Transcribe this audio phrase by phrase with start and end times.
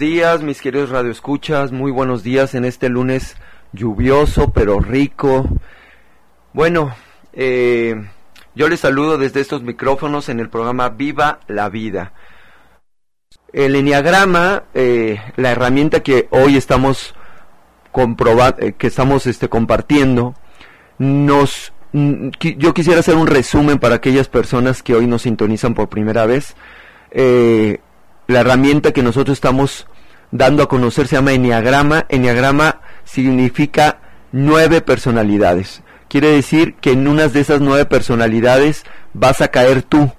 [0.00, 3.36] días, mis queridos radioescuchas, muy buenos días en este lunes
[3.74, 5.46] lluvioso pero rico.
[6.54, 6.96] Bueno,
[7.34, 8.08] eh,
[8.54, 12.14] yo les saludo desde estos micrófonos en el programa Viva la Vida.
[13.52, 17.14] El enneagrama, eh, la herramienta que hoy estamos
[18.58, 20.34] eh, que estamos este, compartiendo,
[20.96, 26.24] nos, yo quisiera hacer un resumen para aquellas personas que hoy nos sintonizan por primera
[26.24, 26.56] vez.
[27.10, 27.80] Eh,
[28.30, 29.86] la herramienta que nosotros estamos
[30.30, 32.06] dando a conocer se llama Enneagrama.
[32.08, 33.98] Enneagrama significa
[34.32, 35.82] nueve personalidades.
[36.08, 40.10] Quiere decir que en unas de esas nueve personalidades vas a caer tú.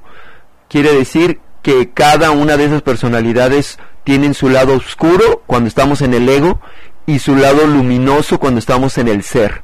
[0.70, 6.14] Quiere decir que cada una de esas personalidades tienen su lado oscuro cuando estamos en
[6.14, 6.62] el ego
[7.06, 9.64] y su lado luminoso cuando estamos en el ser.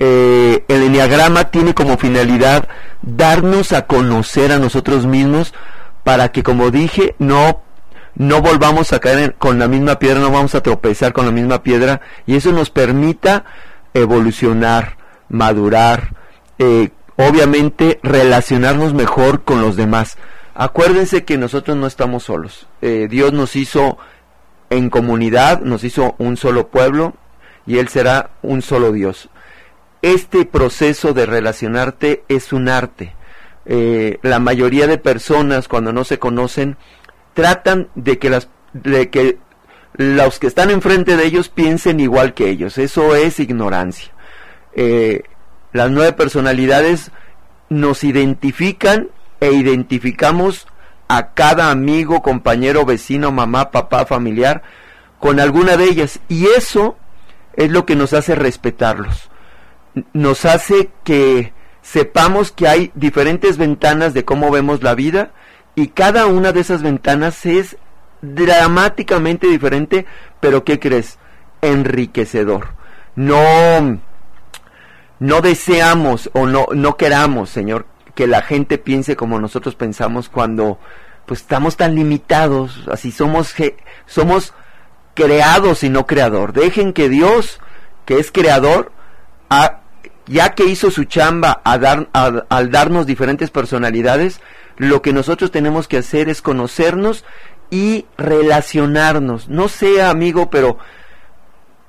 [0.00, 2.68] Eh, el enneagrama tiene como finalidad
[3.02, 5.54] darnos a conocer a nosotros mismos
[6.04, 7.62] para que, como dije, no
[8.14, 11.62] no volvamos a caer con la misma piedra, no vamos a tropezar con la misma
[11.62, 13.44] piedra y eso nos permita
[13.94, 14.96] evolucionar,
[15.28, 16.14] madurar,
[16.58, 20.18] eh, obviamente relacionarnos mejor con los demás.
[20.54, 22.66] Acuérdense que nosotros no estamos solos.
[22.82, 23.98] Eh, Dios nos hizo
[24.70, 27.14] en comunidad, nos hizo un solo pueblo
[27.66, 29.28] y Él será un solo Dios.
[30.02, 33.14] Este proceso de relacionarte es un arte.
[33.66, 36.76] Eh, la mayoría de personas cuando no se conocen
[37.38, 39.38] tratan de que las de que
[39.92, 42.78] los que están enfrente de ellos piensen igual que ellos.
[42.78, 44.12] Eso es ignorancia.
[44.74, 45.22] Eh,
[45.72, 47.12] las nueve personalidades
[47.68, 50.66] nos identifican e identificamos
[51.06, 54.64] a cada amigo, compañero, vecino, mamá, papá, familiar
[55.20, 56.18] con alguna de ellas.
[56.28, 56.96] Y eso
[57.54, 59.30] es lo que nos hace respetarlos.
[60.12, 65.30] Nos hace que sepamos que hay diferentes ventanas de cómo vemos la vida
[65.78, 67.76] y cada una de esas ventanas es
[68.20, 70.06] dramáticamente diferente,
[70.40, 71.18] pero ¿qué crees?
[71.62, 72.70] Enriquecedor.
[73.14, 74.00] No,
[75.20, 80.80] no deseamos o no, no queramos, Señor, que la gente piense como nosotros pensamos cuando
[81.26, 83.54] pues estamos tan limitados, así somos,
[84.06, 84.54] somos
[85.14, 86.54] creados y no creador.
[86.54, 87.60] Dejen que Dios,
[88.04, 88.90] que es creador,
[90.26, 94.40] ya que hizo su chamba a dar, al darnos diferentes personalidades,
[94.78, 97.24] lo que nosotros tenemos que hacer es conocernos
[97.70, 99.48] y relacionarnos.
[99.48, 100.78] No sé, amigo, pero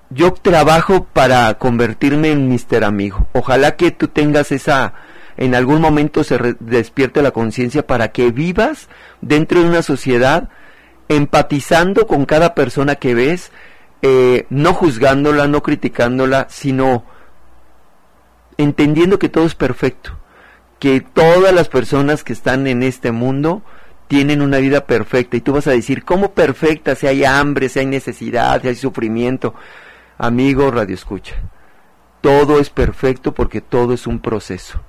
[0.09, 3.27] yo trabajo para convertirme en Mister Amigo.
[3.33, 4.93] Ojalá que tú tengas esa,
[5.37, 8.89] en algún momento se despierte la conciencia para que vivas
[9.21, 10.49] dentro de una sociedad
[11.07, 13.51] empatizando con cada persona que ves,
[14.01, 17.03] eh, no juzgándola, no criticándola, sino
[18.57, 20.19] entendiendo que todo es perfecto
[20.79, 23.61] que todas las personas que están en este mundo
[24.07, 26.95] tienen una vida perfecta y tú vas a decir, ¿cómo perfecta?
[26.95, 29.53] Si hay hambre, si hay necesidad, si hay sufrimiento.
[30.17, 31.35] Amigo, radio escucha.
[32.21, 34.81] Todo es perfecto porque todo es un proceso.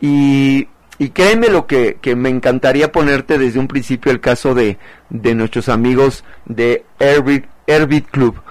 [0.00, 4.78] Y, y créeme lo que, que, me encantaría ponerte desde un principio el caso de,
[5.08, 8.42] de nuestros amigos de Airbit, Club.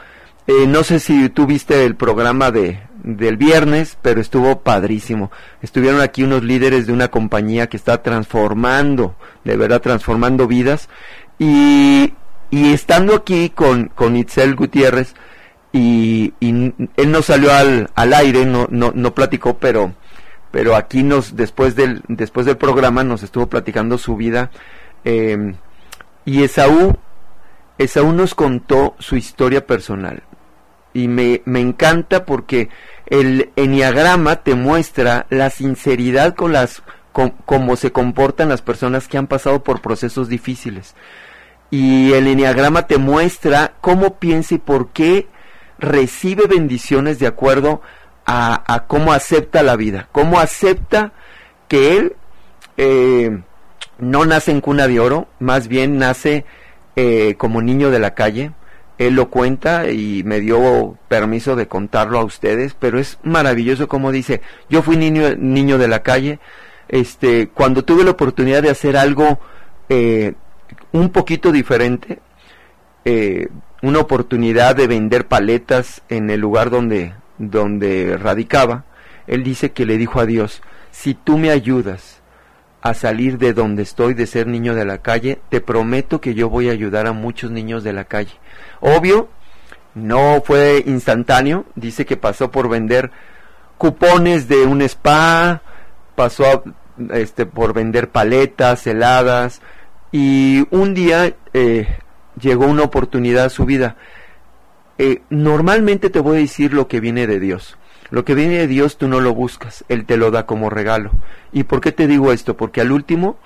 [0.48, 5.32] Eh, no sé si tú viste el programa de, del viernes, pero estuvo padrísimo.
[5.62, 10.90] Estuvieron aquí unos líderes de una compañía que está transformando, de verdad transformando vidas.
[11.38, 12.14] Y,
[12.52, 15.16] y estando aquí con, con Itzel Gutiérrez,
[15.72, 19.94] y, él no salió al, al aire, no, no, no platicó, pero,
[20.52, 24.50] pero aquí nos, después del, después del programa nos estuvo platicando su vida.
[25.06, 25.54] Eh,
[26.26, 26.98] y Esaú,
[27.78, 30.24] Esaú nos contó su historia personal
[31.00, 32.70] y me, me encanta porque
[33.08, 39.18] el eniagrama te muestra la sinceridad con las con, cómo se comportan las personas que
[39.18, 40.96] han pasado por procesos difíciles.
[41.72, 45.28] Y el eniagrama te muestra cómo piensa y por qué
[45.78, 47.82] recibe bendiciones de acuerdo
[48.26, 51.14] a, a cómo acepta la vida, cómo acepta
[51.68, 52.16] que él
[52.78, 53.42] eh,
[54.00, 56.46] no nace en cuna de oro, más bien nace
[56.96, 58.52] eh, como niño de la calle,
[59.00, 64.12] él lo cuenta y me dio permiso de contarlo a ustedes, pero es maravilloso como
[64.12, 66.40] dice, yo fui niño, niño de la calle,
[66.90, 69.40] este, cuando tuve la oportunidad de hacer algo
[69.88, 70.34] eh,
[70.92, 72.20] un poquito diferente,
[73.06, 73.48] eh,
[73.82, 78.84] una oportunidad de vender paletas en el lugar donde, donde radicaba,
[79.28, 80.62] él dice que le dijo a Dios,
[80.92, 82.20] si tú me ayudas
[82.82, 86.50] a salir de donde estoy, de ser niño de la calle, te prometo que yo
[86.50, 88.34] voy a ayudar a muchos niños de la calle.
[88.82, 89.30] Obvio,
[89.96, 93.12] no fue instantáneo, dice que pasó por vender
[93.78, 95.62] cupones de un spa,
[96.16, 96.64] pasó
[97.12, 99.62] este, por vender paletas, heladas,
[100.12, 101.88] y un día eh,
[102.40, 103.96] llegó una oportunidad a su vida.
[104.98, 107.78] Eh, normalmente te voy a decir lo que viene de Dios.
[108.10, 111.12] Lo que viene de Dios tú no lo buscas, Él te lo da como regalo.
[111.52, 112.58] ¿Y por qué te digo esto?
[112.58, 113.38] Porque al último,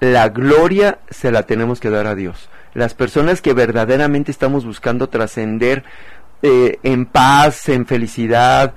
[0.00, 2.48] la gloria se la tenemos que dar a Dios.
[2.74, 5.84] Las personas que verdaderamente estamos buscando trascender
[6.42, 8.74] eh, en paz, en felicidad,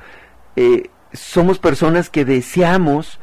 [0.56, 3.19] eh, somos personas que deseamos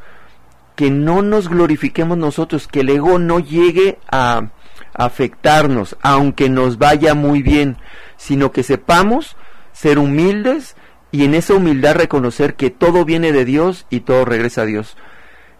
[0.77, 4.49] que no nos glorifiquemos nosotros, que el ego no llegue a
[4.95, 7.77] afectarnos, aunque nos vaya muy bien,
[8.17, 9.37] sino que sepamos
[9.73, 10.77] ser humildes
[11.11, 14.97] y en esa humildad reconocer que todo viene de Dios y todo regresa a Dios.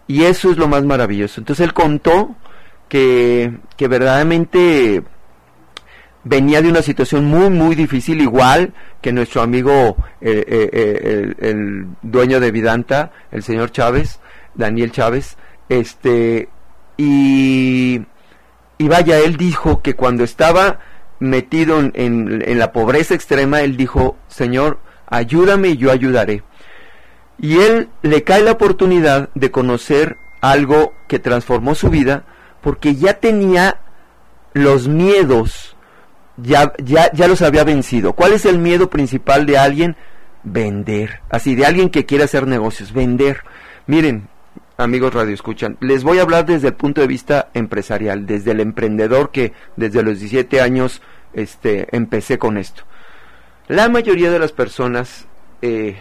[0.07, 1.39] Y eso es lo más maravilloso.
[1.39, 2.35] Entonces él contó
[2.89, 5.03] que, que verdaderamente
[6.23, 11.87] venía de una situación muy, muy difícil, igual que nuestro amigo, eh, eh, eh, el,
[12.01, 14.19] dueño de Vidanta, el señor Chávez,
[14.55, 15.37] Daniel Chávez,
[15.69, 16.49] este,
[16.97, 18.01] y,
[18.77, 20.79] y vaya, él dijo que cuando estaba
[21.19, 26.43] metido en, en, la pobreza extrema, él dijo, Señor, ayúdame y yo ayudaré.
[27.39, 32.25] Y él le cae la oportunidad de conocer algo que transformó su vida,
[32.63, 33.81] porque ya tenía
[34.53, 35.75] los miedos
[36.37, 38.13] ya, ya, ya los había vencido.
[38.13, 39.95] ¿Cuál es el miedo principal de alguien?
[40.43, 41.21] Vender.
[41.29, 43.41] Así, de alguien que quiere hacer negocios, vender.
[43.85, 44.29] Miren,
[44.77, 48.59] amigos radio escuchan, les voy a hablar desde el punto de vista empresarial, desde el
[48.59, 51.01] emprendedor que desde los 17 años
[51.33, 52.83] este, empecé con esto.
[53.67, 55.27] La mayoría de las personas
[55.61, 55.97] eh,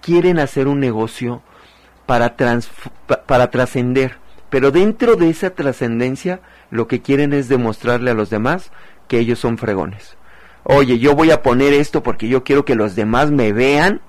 [0.00, 1.42] quieren hacer un negocio
[2.06, 2.36] para,
[3.26, 4.16] para trascender,
[4.50, 6.40] pero dentro de esa trascendencia
[6.70, 8.70] lo que quieren es demostrarle a los demás
[9.06, 10.16] que ellos son fregones.
[10.64, 14.00] Oye, yo voy a poner esto porque yo quiero que los demás me vean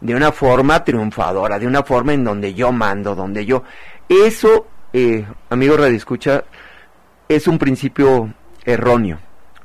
[0.00, 3.62] de una forma triunfadora, de una forma en donde yo mando, donde yo...
[4.08, 6.44] Eso, eh, amigo Radio Escucha,
[7.28, 8.34] es un principio
[8.64, 9.18] erróneo.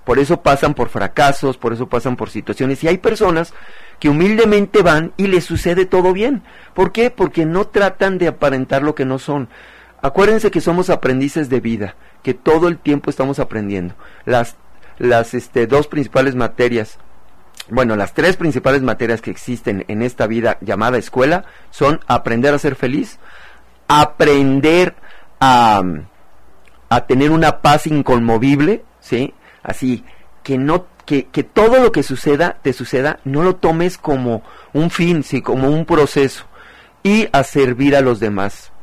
[0.05, 2.81] Por eso pasan por fracasos, por eso pasan por situaciones.
[2.81, 3.53] Y hay personas
[3.99, 6.43] que humildemente van y les sucede todo bien.
[6.73, 7.09] ¿Por qué?
[7.09, 9.49] Porque no tratan de aparentar lo que no son.
[10.01, 13.95] Acuérdense que somos aprendices de vida, que todo el tiempo estamos aprendiendo.
[14.25, 14.57] Las
[14.99, 16.97] las este, dos principales materias,
[17.69, 22.59] bueno, las tres principales materias que existen en esta vida llamada escuela son aprender a
[22.59, 23.19] ser feliz,
[23.87, 24.95] aprender
[25.39, 25.83] a,
[26.89, 29.33] a tener una paz inconmovible, ¿sí?
[29.63, 30.03] Así,
[30.43, 34.43] que no que, que, todo lo que suceda, te suceda, no lo tomes como
[34.73, 36.45] un fin, sí, como un proceso.
[37.01, 38.73] Y a servir a los demás.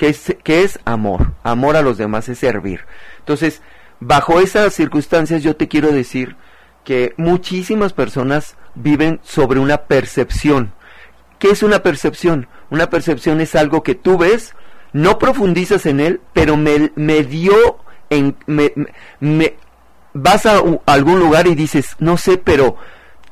[0.00, 1.32] Que es, es amor?
[1.42, 2.86] Amor a los demás es servir.
[3.18, 3.60] Entonces,
[4.00, 6.36] bajo esas circunstancias yo te quiero decir
[6.84, 10.72] que muchísimas personas viven sobre una percepción.
[11.38, 12.48] ¿Qué es una percepción?
[12.70, 14.54] Una percepción es algo que tú ves,
[14.94, 17.76] no profundizas en él, pero me, me dio,
[18.08, 18.72] en, me,
[19.20, 19.56] me,
[20.14, 22.76] vas a, algún lugar y dices, no sé, pero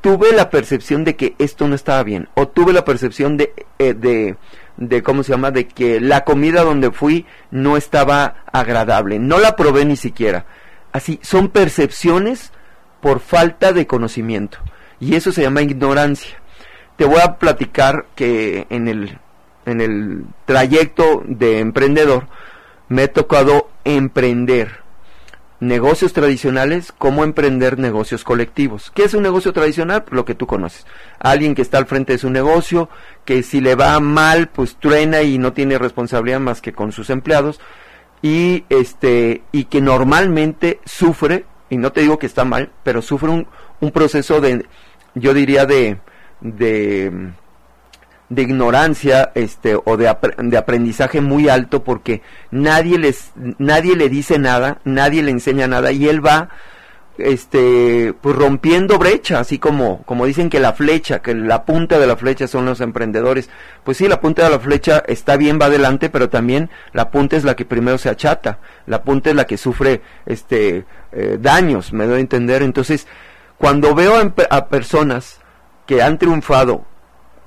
[0.02, 3.94] tuve la percepción de que esto no estaba bien, o tuve la percepción de, eh,
[3.94, 4.36] de,
[4.78, 9.54] de, ¿cómo se llama?, de que la comida donde fui no estaba agradable, no la
[9.56, 10.46] probé ni siquiera
[10.92, 12.52] Así, son percepciones
[13.00, 14.58] por falta de conocimiento.
[15.00, 16.40] Y eso se llama ignorancia.
[16.96, 19.18] Te voy a platicar que en el,
[19.66, 22.26] en el trayecto de emprendedor
[22.88, 24.80] me he tocado emprender
[25.60, 28.92] negocios tradicionales como emprender negocios colectivos.
[28.94, 30.04] ¿Qué es un negocio tradicional?
[30.10, 30.86] Lo que tú conoces.
[31.18, 32.88] Alguien que está al frente de su negocio,
[33.24, 37.10] que si le va mal, pues truena y no tiene responsabilidad más que con sus
[37.10, 37.60] empleados
[38.22, 43.30] y este y que normalmente sufre y no te digo que está mal pero sufre
[43.30, 43.46] un,
[43.80, 44.66] un proceso de
[45.14, 45.98] yo diría de
[46.40, 47.32] de,
[48.28, 54.38] de ignorancia este o de, de, aprendizaje muy alto porque nadie les nadie le dice
[54.38, 56.50] nada nadie le enseña nada y él va
[57.16, 62.06] este pues rompiendo brecha así como como dicen que la flecha que la punta de
[62.06, 63.50] la flecha son los emprendedores.
[63.82, 67.36] Pues sí la punta de la flecha está bien va adelante pero también la punta
[67.36, 71.92] es la que primero se achata la punta es la que sufre este eh, daños
[71.92, 72.62] me doy a entender.
[72.62, 73.06] Entonces
[73.56, 75.40] cuando veo a, a personas
[75.86, 76.84] que han triunfado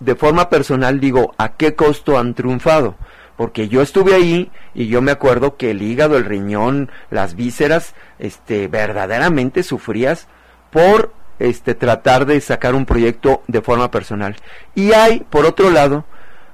[0.02, 2.96] de forma personal digo a qué costo han triunfado
[3.42, 7.96] porque yo estuve ahí y yo me acuerdo que el hígado, el riñón, las vísceras,
[8.20, 10.28] este, verdaderamente sufrías
[10.70, 14.36] por este, tratar de sacar un proyecto de forma personal.
[14.76, 16.06] Y hay, por otro lado,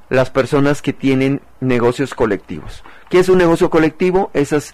[0.07, 2.85] las personas que tienen negocios colectivos.
[3.09, 4.31] ¿Qué es un negocio colectivo?
[4.33, 4.73] Esas,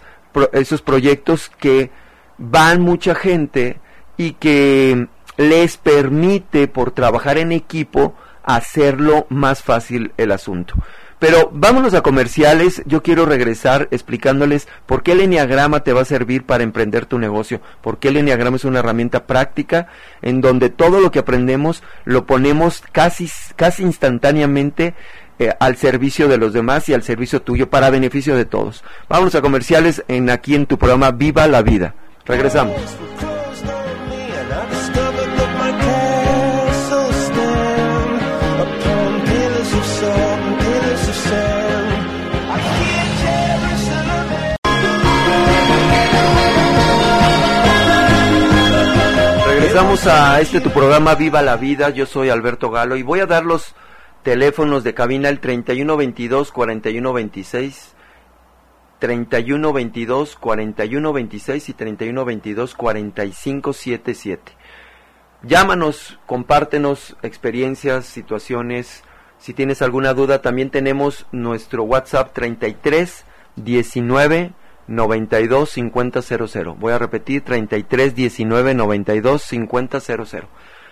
[0.51, 1.89] esos proyectos que
[2.37, 3.79] van mucha gente
[4.17, 8.13] y que les permite, por trabajar en equipo,
[8.43, 10.75] hacerlo más fácil el asunto.
[11.23, 12.83] Pero vámonos a comerciales.
[12.85, 17.17] Yo quiero regresar explicándoles por qué el Enneagrama te va a servir para emprender tu
[17.17, 17.61] negocio.
[17.81, 19.87] Por qué el Enneagrama es una herramienta práctica
[20.21, 24.95] en donde todo lo que aprendemos lo ponemos casi, casi instantáneamente
[25.39, 28.83] eh, al servicio de los demás y al servicio tuyo para beneficio de todos.
[29.07, 31.95] Vámonos a comerciales en aquí en tu programa Viva la Vida.
[32.25, 32.75] Regresamos.
[49.73, 51.89] Regresamos a este tu programa Viva la Vida.
[51.89, 53.73] Yo soy Alberto Galo y voy a dar los
[54.21, 57.95] teléfonos de cabina el 3122 4126
[58.99, 64.51] 3122 4126 y 3122 4577.
[65.41, 69.03] Llámanos, compártenos experiencias, situaciones.
[69.39, 73.25] Si tienes alguna duda, también tenemos nuestro WhatsApp 33
[73.55, 74.53] 19
[74.87, 76.75] 92 5000.
[76.77, 80.43] Voy a repetir 33 19 92 5000.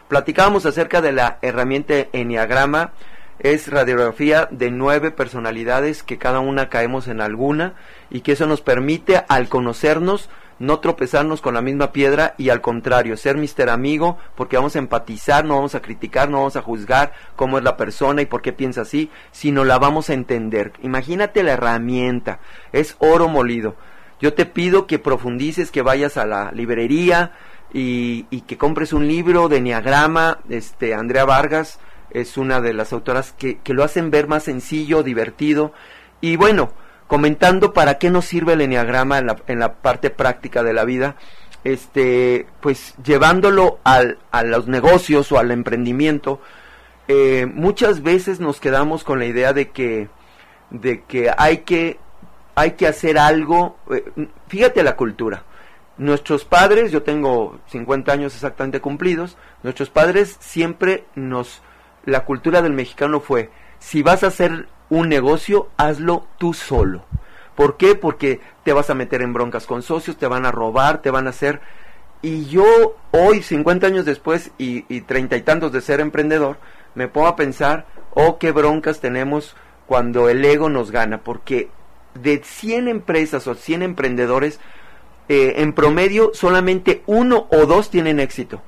[0.07, 2.91] Platicábamos acerca de la herramienta Enneagrama
[3.39, 7.73] es radiografía de nueve personalidades que cada una caemos en alguna
[8.09, 10.29] y que eso nos permite al conocernos
[10.61, 14.79] no tropezarnos con la misma piedra y al contrario, ser mister amigo porque vamos a
[14.79, 18.43] empatizar, no vamos a criticar, no vamos a juzgar cómo es la persona y por
[18.43, 20.73] qué piensa así, sino la vamos a entender.
[20.83, 22.39] Imagínate la herramienta,
[22.71, 23.75] es oro molido.
[24.19, 27.31] Yo te pido que profundices, que vayas a la librería
[27.73, 31.79] y, que compres un libro de Enneagrama, este, Andrea Vargas,
[32.11, 35.73] es una de las autoras que, que lo hacen ver más sencillo, divertido.
[36.19, 36.71] Y bueno,
[37.11, 40.85] comentando para qué nos sirve el enneagrama en la, en la parte práctica de la
[40.85, 41.17] vida,
[41.65, 46.39] este, pues llevándolo al, a los negocios o al emprendimiento,
[47.09, 50.07] eh, muchas veces nos quedamos con la idea de que,
[50.69, 51.99] de que hay que,
[52.55, 54.05] hay que hacer algo, eh,
[54.47, 55.43] fíjate la cultura.
[55.97, 61.61] Nuestros padres, yo tengo 50 años exactamente cumplidos, nuestros padres siempre nos
[62.05, 63.49] la cultura del mexicano fue,
[63.81, 67.03] si vas a hacer un negocio, hazlo tú solo.
[67.55, 67.95] ¿Por qué?
[67.95, 71.27] Porque te vas a meter en broncas con socios, te van a robar, te van
[71.27, 71.59] a hacer...
[72.23, 76.57] Y yo hoy, 50 años después y treinta y tantos de ser emprendedor,
[76.95, 79.55] me pongo a pensar, oh, qué broncas tenemos
[79.87, 81.69] cuando el ego nos gana, porque
[82.13, 84.59] de 100 empresas o 100 emprendedores,
[85.29, 88.61] eh, en promedio solamente uno o dos tienen éxito,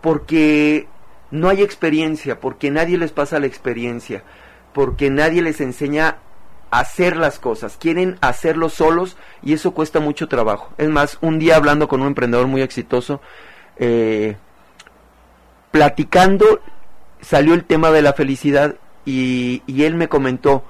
[0.00, 0.88] porque
[1.30, 4.22] no hay experiencia, porque nadie les pasa la experiencia,
[4.72, 6.18] porque nadie les enseña
[6.70, 10.72] a hacer las cosas, quieren hacerlo solos y eso cuesta mucho trabajo.
[10.78, 13.20] Es más, un día hablando con un emprendedor muy exitoso,
[13.76, 14.36] eh,
[15.70, 16.60] platicando,
[17.20, 20.64] salió el tema de la felicidad y, y él me comentó,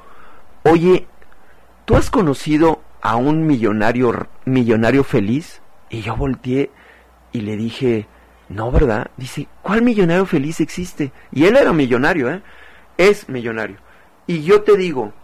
[0.62, 1.06] oye,
[1.84, 5.62] ¿tú has conocido a un millonario, millonario feliz?
[5.90, 6.70] Y yo volteé
[7.32, 8.06] y le dije,
[8.48, 9.10] no, ¿verdad?
[9.16, 11.12] Dice, ¿cuál millonario feliz existe?
[11.32, 12.42] Y él era millonario, ¿eh?
[12.96, 13.76] Es millonario.
[14.28, 15.14] Y yo te digo,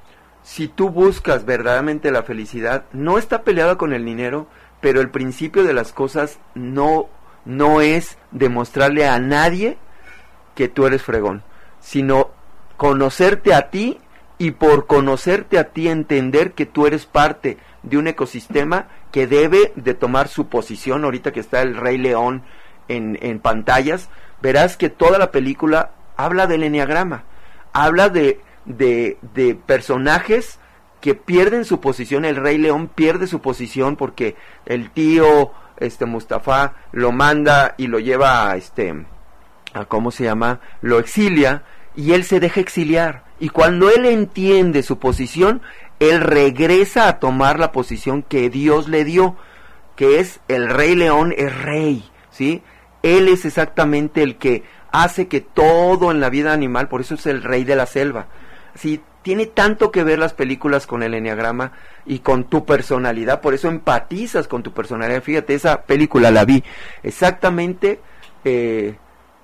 [0.42, 4.48] si tú buscas verdaderamente la felicidad, no está peleada con el dinero,
[4.80, 7.10] pero el principio de las cosas no,
[7.44, 9.76] no es demostrarle a nadie
[10.54, 11.42] que tú eres fregón,
[11.80, 12.30] sino
[12.78, 14.00] conocerte a ti
[14.38, 19.74] y por conocerte a ti entender que tú eres parte de un ecosistema que debe
[19.76, 22.42] de tomar su posición, ahorita que está el Rey León
[22.88, 24.08] en, en pantallas,
[24.40, 27.24] verás que toda la película habla del enneagrama,
[27.74, 30.58] habla de, de, de personajes
[31.00, 36.74] que pierden su posición, el Rey León pierde su posición porque el tío este Mustafa
[36.92, 39.04] lo manda y lo lleva a este
[39.74, 41.64] a cómo se llama, lo exilia
[41.96, 45.60] y él se deja exiliar y cuando él entiende su posición,
[45.98, 49.36] él regresa a tomar la posición que Dios le dio,
[49.96, 52.62] que es el Rey León es rey, ¿sí?
[53.02, 57.26] Él es exactamente el que hace que todo en la vida animal, por eso es
[57.26, 58.28] el rey de la selva.
[58.74, 61.72] Sí, tiene tanto que ver las películas con el enneagrama
[62.04, 65.22] y con tu personalidad, por eso empatizas con tu personalidad.
[65.22, 66.62] Fíjate, esa película la vi
[67.02, 68.00] exactamente
[68.44, 68.96] eh,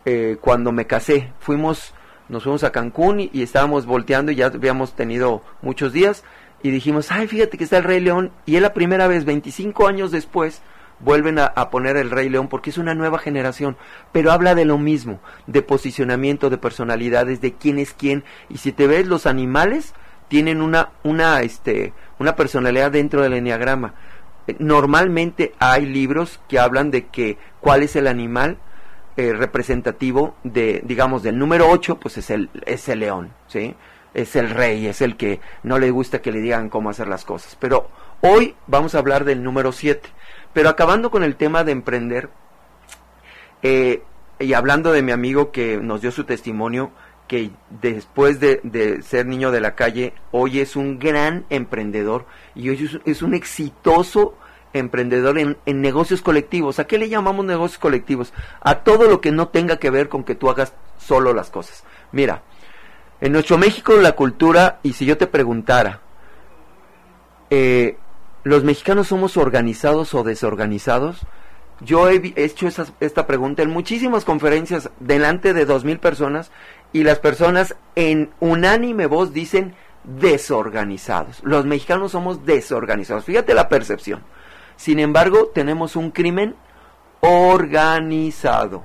[0.04, 1.32] eh, cuando me casé.
[1.40, 1.94] Fuimos,
[2.28, 6.25] nos fuimos a Cancún y, y, estábamos volteando y ya habíamos tenido muchos días
[6.62, 9.88] y dijimos, ay, fíjate que está el Rey León y es la primera vez, 25
[9.88, 10.60] años después,
[11.00, 13.76] vuelven a, poner el Rey León porque es una nueva generación,
[14.12, 18.73] pero habla de lo mismo, de posicionamiento, de personalidades, de quién es quién, y si
[18.73, 19.95] te ves los animales
[20.28, 23.95] tienen una, una, este, una personalidad dentro del enneagrama.
[24.47, 28.59] Eh, normalmente hay libros que hablan de que cuál es el animal
[29.16, 33.75] eh, representativo de, digamos, del número 8, pues es el, es el león, ¿sí?
[34.14, 37.25] es el rey, es el que no le gusta que le digan cómo hacer las
[37.25, 37.57] cosas.
[37.61, 37.88] Pero
[38.21, 40.09] hoy vamos a hablar del número 7.
[40.52, 42.30] Pero acabando con el tema de emprender,
[43.62, 44.02] eh,
[44.38, 46.90] y hablando de mi amigo que nos dio su testimonio,
[47.28, 52.26] que después de, ser niño de la calle, hoy es un gran emprendedor
[52.57, 54.35] y hoy es, un exitoso
[54.73, 56.80] emprendedor en, en, negocios colectivos.
[56.80, 58.33] ¿A qué le llamamos negocios colectivos?
[58.61, 61.85] A todo lo que no tenga que ver con que tú hagas solo las cosas.
[62.11, 62.42] Mira,
[63.21, 66.00] en nuestro México la cultura, y si yo te preguntara,
[67.50, 67.97] eh,
[68.44, 71.20] ¿los mexicanos somos organizados o desorganizados?
[71.80, 72.68] Yo he hecho
[73.00, 76.50] esta pregunta en muchísimas conferencias delante de dos mil personas
[76.92, 81.40] y las personas en unánime voz dicen desorganizados.
[81.42, 83.25] Los mexicanos somos desorganizados.
[83.25, 84.23] Fíjate la percepción.
[84.76, 86.54] Sin embargo, tenemos un crimen
[87.20, 88.82] organizado.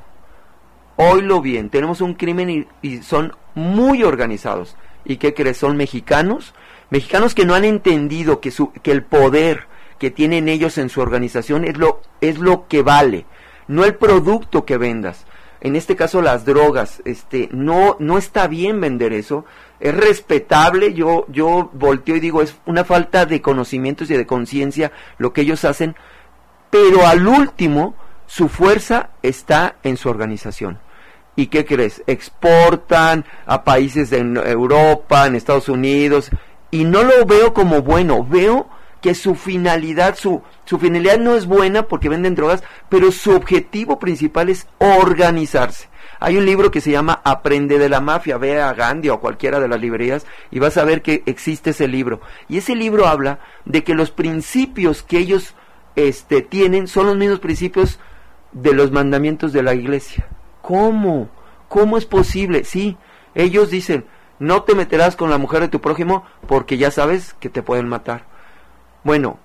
[0.98, 4.76] Oílo bien, tenemos un crimen y, son muy organizados.
[5.04, 5.58] ¿Y qué crees?
[5.58, 6.54] Son mexicanos.
[6.90, 9.68] Mexicanos que no han entendido que, su, que el poder
[10.00, 13.26] que tienen ellos en su organización es lo, es lo que vale,
[13.68, 15.26] no el producto que vendas.
[15.62, 19.46] En este caso las drogas, este, no, no está bien vender eso,
[19.80, 24.92] es respetable, yo, yo volteo y digo, es una falta de conocimientos y de conciencia
[25.18, 25.96] lo que ellos hacen,
[26.70, 27.96] pero al último,
[28.28, 30.80] su fuerza está en su organización.
[31.36, 32.04] ¿Y qué crees?
[32.08, 36.32] Exportan a países de Europa, en Estados Unidos,
[36.76, 38.68] y no lo veo como bueno, veo
[39.00, 43.98] que su finalidad, su, su finalidad no es buena porque venden drogas, pero su objetivo
[43.98, 45.88] principal es organizarse.
[46.20, 49.62] Hay un libro que se llama Aprende de la Mafia, ve a Gandhi o cualquiera
[49.62, 52.20] de las librerías y vas a ver que existe ese libro.
[52.50, 55.56] Y ese libro habla de que los principios que ellos
[55.96, 58.00] este, tienen son los mismos principios
[58.52, 60.28] de los mandamientos de la iglesia.
[60.62, 61.30] ¿Cómo?
[61.70, 62.66] ¿Cómo es posible?
[62.66, 62.98] Sí,
[63.34, 64.04] ellos dicen,
[64.40, 67.88] no te meterás con la mujer de tu prójimo porque ya sabes que te pueden
[67.88, 68.26] matar.
[69.04, 69.40] Bueno,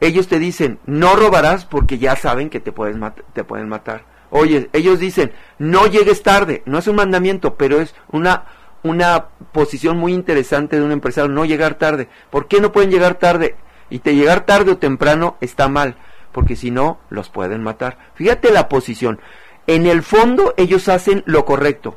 [0.00, 2.96] ellos te dicen, no robarás porque ya saben que te, puedes
[3.32, 4.04] te pueden matar.
[4.30, 6.62] Oye, ellos dicen, no llegues tarde.
[6.66, 8.46] No es un mandamiento, pero es una,
[8.82, 12.08] una posición muy interesante de un empresario, no llegar tarde.
[12.30, 13.56] ¿Por qué no pueden llegar tarde?
[13.90, 15.96] Y te llegar tarde o temprano está mal,
[16.32, 17.98] porque si no, los pueden matar.
[18.14, 19.20] Fíjate la posición.
[19.66, 21.96] En el fondo ellos hacen lo correcto.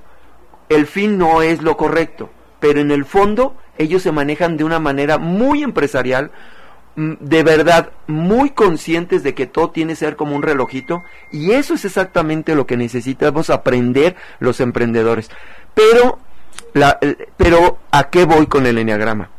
[0.70, 4.80] El fin no es lo correcto, pero en el fondo ellos se manejan de una
[4.80, 6.32] manera muy empresarial,
[6.98, 11.52] Mm, de verdad muy conscientes de que todo tiene que ser como un relojito y
[11.52, 15.30] eso es exactamente lo que necesitamos aprender los emprendedores.
[15.76, 16.18] Pero,
[16.74, 16.98] la,
[17.38, 19.30] pero ¿a qué voy con el enneagrama?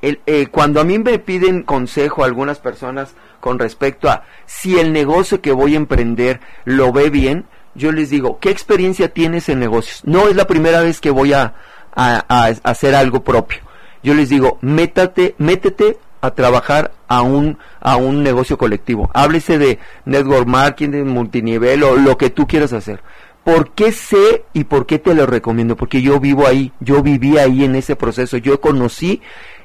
[0.00, 4.94] El, eh, cuando a mí me piden consejo algunas personas con respecto a si el
[4.94, 7.44] negocio que voy a emprender lo ve bien,
[7.76, 10.02] yo les digo, ¿qué experiencia tienes en negocios?
[10.04, 11.54] No es la primera vez que voy a,
[11.94, 13.58] a, a hacer algo propio.
[14.02, 19.10] Yo les digo, métate, métete a trabajar a un, a un negocio colectivo.
[19.14, 23.02] Háblese de network marketing, multinivel o lo que tú quieras hacer.
[23.44, 25.76] ¿Por qué sé y por qué te lo recomiendo?
[25.76, 29.22] Porque yo vivo ahí, yo viví ahí en ese proceso, yo conocí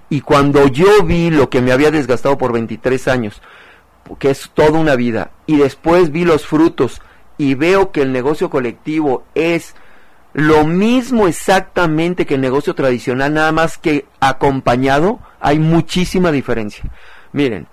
[0.09, 3.41] y cuando yo vi lo que me había desgastado por 23 años,
[4.19, 7.01] que es toda una vida, y después vi los frutos
[7.41, 9.73] y veo que el negocio colectivo es
[10.33, 16.83] lo mismo exactamente que el negocio tradicional, nada más que acompañado, hay muchísima diferencia.
[17.31, 17.65] Miren,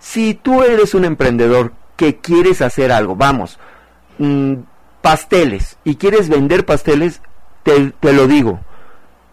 [0.00, 3.60] si tú eres un emprendedor que quieres hacer algo, vamos,
[4.18, 4.54] mm,
[5.02, 7.22] pasteles, y quieres vender pasteles,
[7.62, 8.58] te, te lo digo,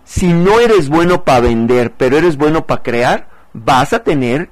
[0.03, 4.51] si no eres bueno para vender, pero eres bueno para crear, vas a tener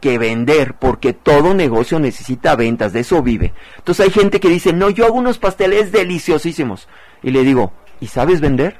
[0.00, 3.52] que vender, porque todo negocio necesita ventas, de eso vive.
[3.76, 6.88] Entonces hay gente que dice, no, yo hago unos pasteles deliciosísimos.
[7.22, 8.76] Y le digo, ¿y sabes vender?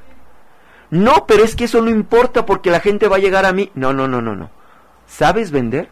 [0.90, 3.70] No, pero es que eso no importa porque la gente va a llegar a mí.
[3.74, 4.50] No, no, no, no, no.
[5.07, 5.88] ¿Sabes vender?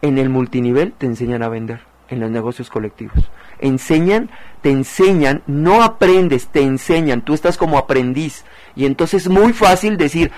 [0.00, 3.30] En el multinivel te enseñan a vender, en los negocios colectivos.
[3.58, 4.30] Enseñan,
[4.62, 8.44] te enseñan, no aprendes, te enseñan, tú estás como aprendiz.
[8.76, 10.30] Y entonces es muy fácil decir,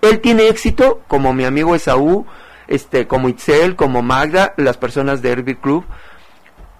[0.00, 2.26] él tiene éxito, como mi amigo Esaú,
[2.68, 5.84] este, como Itzel, como Magda, las personas de Herbie Club.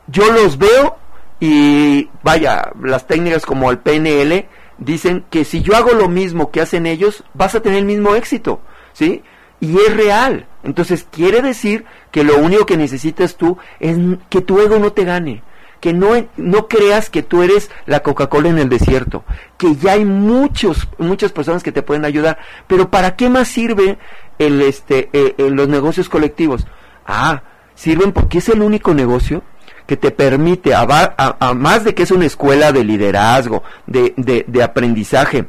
[0.07, 0.97] Yo los veo
[1.41, 4.47] y vaya, las técnicas como el PNL
[4.79, 8.15] dicen que si yo hago lo mismo que hacen ellos, vas a tener el mismo
[8.15, 8.61] éxito,
[8.93, 9.23] ¿sí?
[9.61, 10.47] Y es real.
[10.63, 13.97] Entonces quiere decir que lo único que necesitas tú es
[14.29, 15.43] que tu ego no te gane,
[15.81, 19.25] que no, no creas que tú eres la Coca-Cola en el desierto,
[19.57, 23.99] que ya hay muchos, muchas personas que te pueden ayudar, pero ¿para qué más sirve
[24.39, 26.67] el, este, eh, eh, los negocios colectivos?
[27.07, 27.43] Ah,
[27.75, 29.43] sirven porque es el único negocio
[29.87, 35.47] que te permite, a, más de que es una escuela de liderazgo, de, de, aprendizaje,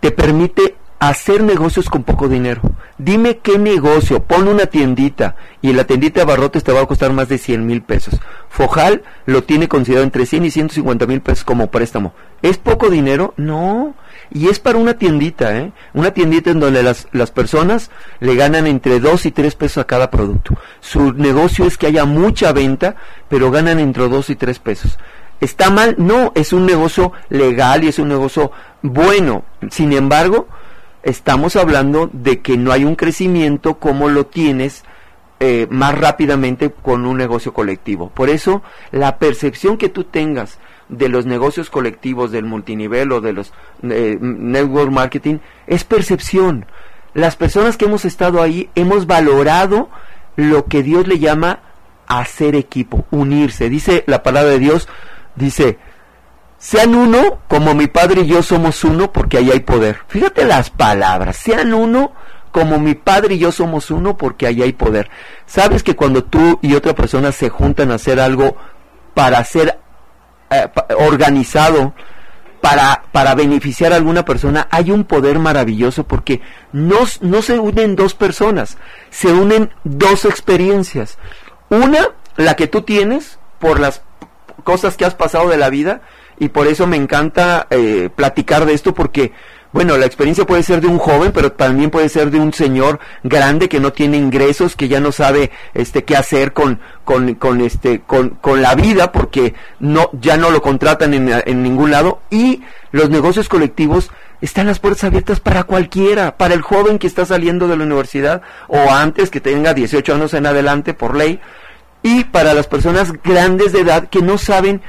[0.00, 2.60] te permite hacer negocios con poco dinero.
[2.98, 7.12] Dime qué negocio, pon una tiendita y la tiendita de barrotes te va a costar
[7.14, 8.20] más de 100 mil pesos.
[8.50, 12.12] Fojal lo tiene considerado entre 100 y 150 mil pesos como préstamo.
[12.42, 13.32] ¿Es poco dinero?
[13.38, 13.94] No.
[14.30, 15.72] Y es para una tiendita, ¿eh?
[15.94, 19.86] Una tiendita en donde las, las personas le ganan entre 2 y 3 pesos a
[19.86, 20.54] cada producto.
[20.80, 22.96] Su negocio es que haya mucha venta,
[23.28, 24.98] pero ganan entre 2 y 3 pesos.
[25.40, 25.94] ¿Está mal?
[25.96, 29.44] No, es un negocio legal y es un negocio bueno.
[29.70, 30.48] Sin embargo,
[31.02, 34.84] estamos hablando de que no hay un crecimiento como lo tienes
[35.40, 38.10] eh, más rápidamente con un negocio colectivo.
[38.10, 40.58] Por eso, la percepción que tú tengas
[40.90, 46.66] de los negocios colectivos, del multinivel o de los eh, network marketing, es percepción.
[47.14, 49.88] Las personas que hemos estado ahí hemos valorado
[50.36, 51.60] lo que Dios le llama
[52.06, 53.68] hacer equipo, unirse.
[53.68, 54.88] Dice la palabra de Dios,
[55.36, 55.78] dice,
[56.60, 60.00] sean uno como mi Padre y yo somos uno porque ahí hay poder.
[60.08, 62.12] Fíjate las palabras, sean uno
[62.52, 65.08] como mi Padre y yo somos uno porque ahí hay poder.
[65.46, 68.56] Sabes que cuando tú y otra persona se juntan a hacer algo
[69.14, 69.78] para ser
[70.50, 70.68] eh,
[70.98, 71.94] organizado,
[72.60, 76.42] para, para beneficiar a alguna persona, hay un poder maravilloso porque
[76.72, 78.76] no, no se unen dos personas,
[79.08, 81.16] se unen dos experiencias.
[81.70, 84.02] Una, la que tú tienes por las
[84.62, 86.02] cosas que has pasado de la vida,
[86.40, 89.32] y por eso me encanta eh, platicar de esto porque
[89.72, 92.98] bueno, la experiencia puede ser de un joven, pero también puede ser de un señor
[93.22, 97.60] grande que no tiene ingresos, que ya no sabe este qué hacer con con, con
[97.60, 102.20] este con, con la vida porque no ya no lo contratan en, en ningún lado.
[102.30, 107.24] Y los negocios colectivos están las puertas abiertas para cualquiera, para el joven que está
[107.24, 111.38] saliendo de la universidad o antes que tenga 18 años en adelante por ley
[112.02, 114.80] y para las personas grandes de edad que no saben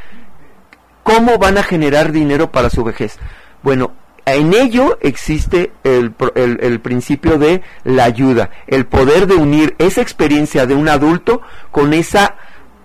[1.13, 3.19] ¿Cómo van a generar dinero para su vejez?
[3.63, 3.91] Bueno,
[4.26, 10.65] en ello existe el, el, principio de la ayuda, el poder de unir esa experiencia
[10.65, 12.38] de un adulto con esa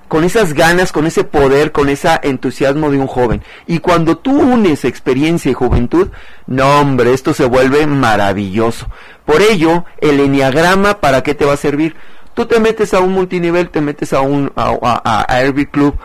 [0.08, 3.42] con esas ganas, con ese poder, con ese entusiasmo de un joven.
[3.68, 6.10] Y cuando tú unes experiencia y juventud,
[6.48, 8.88] no hombre, esto se vuelve maravilloso.
[9.24, 11.94] Por ello, el enneagrama, ¿para qué te va a servir?
[12.34, 15.96] Tú te metes a un multinivel, te metes a un a, a, a Club,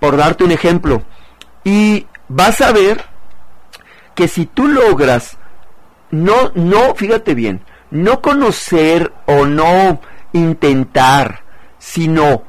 [0.00, 1.02] por darte un ejemplo
[1.68, 3.04] y vas a ver
[4.14, 5.36] que si tú logras
[6.10, 10.00] no, no, fíjate bien, no conocer o no
[10.32, 11.42] intentar,
[11.78, 12.42] sino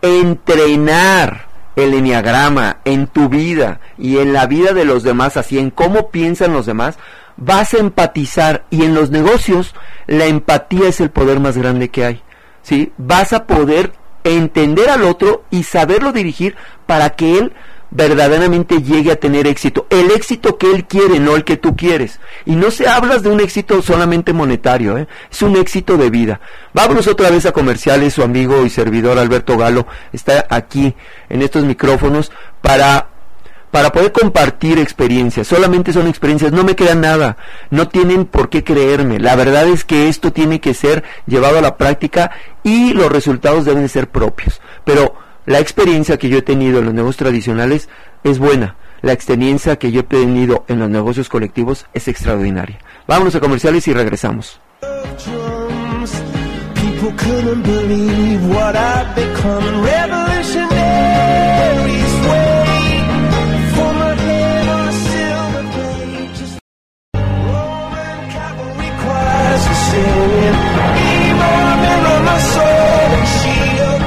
[0.00, 5.70] entrenar el enneagrama en tu vida y en la vida de los demás, así en
[5.70, 6.98] cómo piensan los demás,
[7.36, 9.74] vas a empatizar y en los negocios
[10.06, 12.22] la empatía es el poder más grande que hay.
[12.62, 12.90] ¿sí?
[12.96, 13.92] Vas a poder
[14.24, 17.52] entender al otro y saberlo dirigir para que él
[17.90, 19.86] verdaderamente llegue a tener éxito.
[19.90, 22.20] El éxito que él quiere, no el que tú quieres.
[22.44, 25.08] Y no se hablas de un éxito solamente monetario, ¿eh?
[25.30, 26.40] es un éxito de vida.
[26.74, 30.94] Vámonos otra vez a comerciales, su amigo y servidor Alberto Galo está aquí
[31.28, 33.08] en estos micrófonos para
[33.70, 35.46] para poder compartir experiencias.
[35.46, 37.36] Solamente son experiencias, no me queda nada,
[37.70, 39.18] no tienen por qué creerme.
[39.18, 42.30] La verdad es que esto tiene que ser llevado a la práctica
[42.62, 44.60] y los resultados deben ser propios.
[44.84, 45.14] Pero
[45.48, 47.88] la experiencia que yo he tenido en los negocios tradicionales
[48.22, 48.76] es buena.
[49.00, 52.78] La experiencia que yo he tenido en los negocios colectivos es extraordinaria.
[53.06, 54.60] Vámonos a comerciales y regresamos.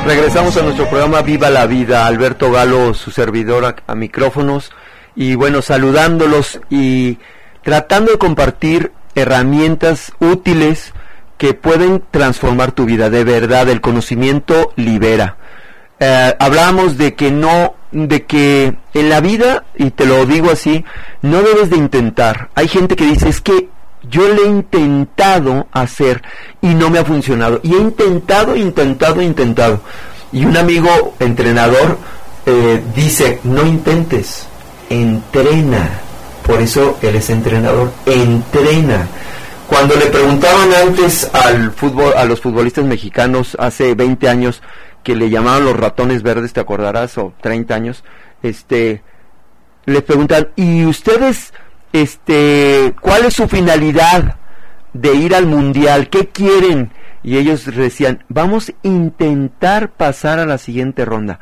[0.06, 2.08] Regresamos a nuestro programa Viva la Vida.
[2.08, 4.72] Alberto Galo, su servidor a, micrófonos.
[5.16, 7.20] Y bueno, saludándolos y
[7.62, 10.94] tratando de compartir herramientas útiles
[11.38, 13.12] que pueden transformar tu vida.
[13.12, 15.38] De verdad, el conocimiento libera.
[16.00, 20.84] Eh, hablamos de que no, de que en la vida, y te lo digo así,
[21.22, 22.50] no debes de intentar.
[22.56, 23.70] Hay gente que dice, es que
[24.10, 26.22] yo le he intentado hacer
[26.62, 27.60] y no me ha funcionado.
[27.64, 29.82] Y he intentado, intentado, intentado.
[30.32, 31.98] Y un amigo entrenador
[32.46, 34.48] eh, dice, no intentes,
[34.90, 36.00] entrena.
[36.46, 39.08] Por eso él es entrenador, entrena.
[39.68, 44.62] Cuando le preguntaban antes al fútbol, a los futbolistas mexicanos hace 20 años
[45.04, 48.04] que le llamaban los ratones verdes, te acordarás, o 30 años,
[48.44, 49.02] este,
[49.86, 51.54] le preguntan, ¿y ustedes
[51.94, 54.38] este, ¿cuál es su finalidad
[54.94, 56.10] de ir al mundial?
[56.10, 56.92] ¿Qué quieren?
[57.24, 61.40] Y ellos decían, vamos a intentar pasar a la siguiente ronda.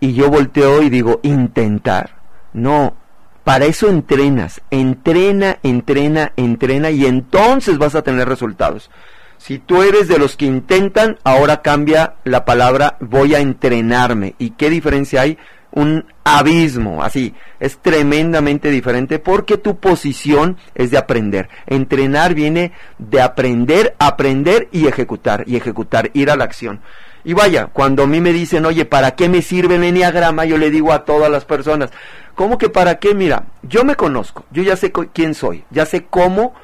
[0.00, 2.18] Y yo volteo y digo, intentar.
[2.52, 2.96] No,
[3.44, 8.90] Para eso entrenas, entrena, entrena, entrena y entonces vas a tener resultados.
[9.38, 14.34] Si tú eres de los que intentan, ahora cambia la palabra voy a entrenarme.
[14.38, 15.38] ¿Y qué diferencia hay?
[15.70, 21.48] Un abismo, así, es tremendamente diferente porque tu posición es de aprender.
[21.66, 26.80] Entrenar viene de aprender, aprender y ejecutar, y ejecutar, ir a la acción.
[27.24, 30.46] Y vaya, cuando a mí me dicen, oye, ¿para qué me sirve el enneagrama?
[30.46, 31.90] Yo le digo a todas las personas,
[32.34, 33.14] ¿cómo que para qué?
[33.14, 36.54] Mira, yo me conozco, yo ya sé quién soy, ya sé cómo,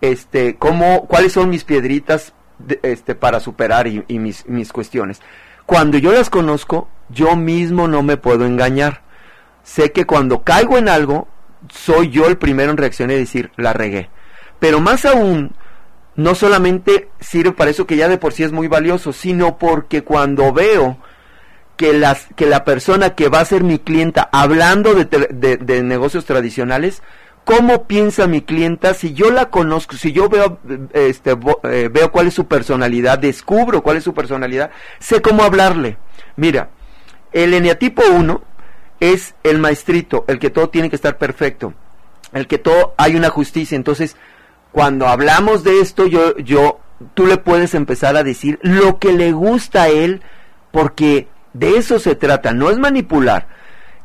[0.00, 2.32] este, cómo, cuáles son mis piedritas
[2.82, 5.20] este, para superar y, mis, mis cuestiones.
[5.66, 9.02] Cuando yo las conozco, yo mismo no me puedo engañar.
[9.62, 11.28] Sé que cuando caigo en algo,
[11.70, 14.10] soy yo el primero en reaccionar y decir, la regué.
[14.58, 15.54] Pero más aún,
[16.16, 20.02] no solamente sirve para eso que ya de por sí es muy valioso, sino porque
[20.02, 20.98] cuando veo
[21.76, 27.02] que, las, que la persona que va a ser mi clienta, hablando de, negocios tradicionales,
[27.44, 30.58] cómo piensa mi clienta, si yo la conozco, si yo veo,
[30.92, 35.98] este, eh, veo cuál es su personalidad, descubro cuál es su personalidad, sé cómo hablarle.
[36.34, 36.70] Mira,
[37.32, 38.42] el eneatipo 1
[39.00, 41.74] es el maestrito, el que todo tiene que estar perfecto,
[42.32, 44.16] el que todo hay una justicia, entonces
[44.72, 46.80] cuando hablamos de esto, yo, yo,
[47.14, 50.22] tú le puedes empezar a decir lo que le gusta a él,
[50.70, 53.48] porque de eso se trata, no es manipular,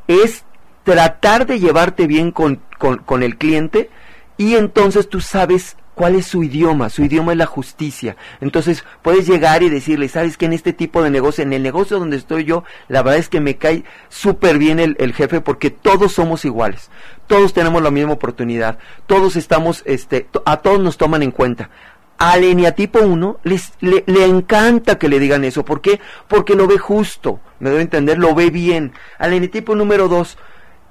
[0.08, 0.46] es
[0.84, 3.90] tratar de llevarte bien con, con, con el cliente
[4.38, 6.90] y entonces tú sabes ¿Cuál es su idioma?
[6.90, 8.16] Su idioma es la justicia.
[8.42, 12.00] Entonces puedes llegar y decirle, sabes que en este tipo de negocio, en el negocio
[12.00, 16.14] donde estoy yo, la verdad es que me cae súper bien el, jefe porque todos
[16.14, 16.90] somos iguales.
[17.28, 18.80] Todos tenemos la misma oportunidad.
[19.06, 21.70] Todos estamos, este, a todos nos toman en cuenta.
[22.18, 25.64] Al eneatipo 1 les, le, le, encanta que le digan eso.
[25.64, 26.00] ¿Por qué?
[26.28, 27.40] Porque lo ve justo.
[27.60, 28.94] Me debo entender, lo ve bien.
[29.20, 30.38] Al eneatipo número 2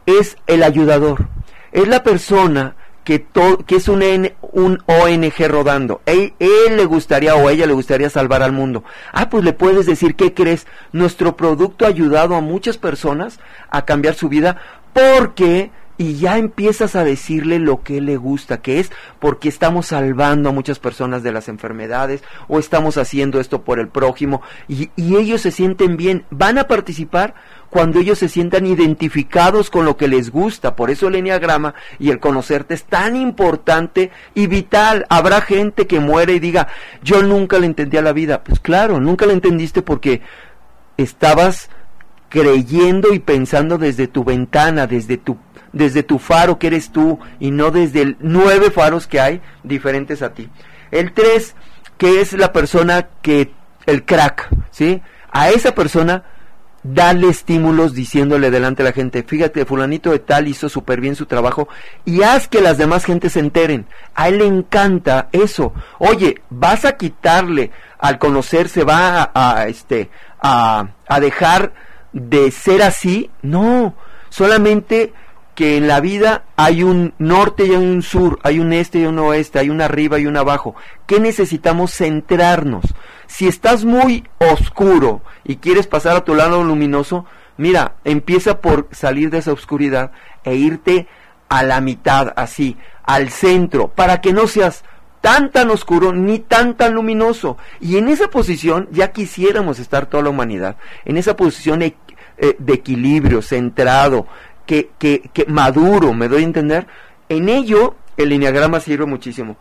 [0.06, 1.26] es el ayudador.
[1.72, 3.26] Es la persona que,
[3.66, 6.00] que es un, un ONG rodando.
[6.06, 8.84] Él, él, le gustaría o ella le gustaría salvar al mundo.
[9.12, 10.66] Ah, pues le puedes decir, ¿qué crees?
[10.92, 14.58] Nuestro producto ha ayudado a muchas personas a cambiar su vida
[14.92, 20.48] porque y ya empiezas a decirle lo que le gusta, que es porque estamos salvando
[20.48, 25.16] a muchas personas de las enfermedades o estamos haciendo esto por el prójimo y, y
[25.16, 27.35] ellos se sienten bien, van a participar
[27.72, 30.76] cuando ellos se sientan identificados con lo que les gusta.
[30.76, 35.07] Por eso el enneagrama y el conocerte es tan importante y vital.
[35.09, 36.68] Habrá gente que muere y diga,
[37.02, 38.44] yo nunca le entendí a la vida.
[38.44, 40.20] Pues claro, nunca le entendiste porque
[40.98, 41.70] estabas
[42.32, 45.36] creyendo y pensando desde tu ventana, desde tu
[45.74, 50.22] desde tu faro que eres tú y no desde el nueve faros que hay diferentes
[50.22, 50.48] a ti.
[50.90, 51.54] El tres,
[51.98, 53.52] que es la persona que
[53.84, 55.02] el crack, ¿sí?
[55.30, 56.24] A esa persona
[56.82, 61.26] dale estímulos diciéndole delante a la gente, fíjate, fulanito de tal hizo súper bien su
[61.26, 61.68] trabajo
[62.04, 63.86] y haz que las demás gentes se enteren.
[64.14, 65.74] A él le encanta eso.
[65.98, 70.10] Oye, vas a quitarle al conocerse, va a, este,
[70.42, 71.72] a, a dejar
[72.12, 73.31] de ser así.
[73.42, 73.94] No,
[74.29, 75.12] solamente
[75.55, 79.05] que en la vida hay un norte y hay un sur, hay un este y
[79.05, 80.75] un oeste, hay un arriba y un abajo.
[81.07, 81.92] ¿Qué necesitamos?
[81.92, 82.85] Centrarnos.
[83.27, 89.31] Si estás muy oscuro y quieres pasar a tu lado luminoso, mira, empieza por salir
[89.31, 90.12] de esa oscuridad
[90.44, 91.07] e irte
[91.48, 94.85] a la mitad, así, al centro, para que no seas
[95.22, 97.56] tan tan oscuro ni tan tan luminoso.
[97.80, 101.96] Y en esa posición ya quisiéramos estar toda la humanidad, en esa posición de,
[102.37, 104.26] eh, de equilibrio, centrado,
[104.66, 106.87] que, que, que maduro, me doy a entender.
[107.30, 109.56] En ello el lineagrama sirve muchísimo.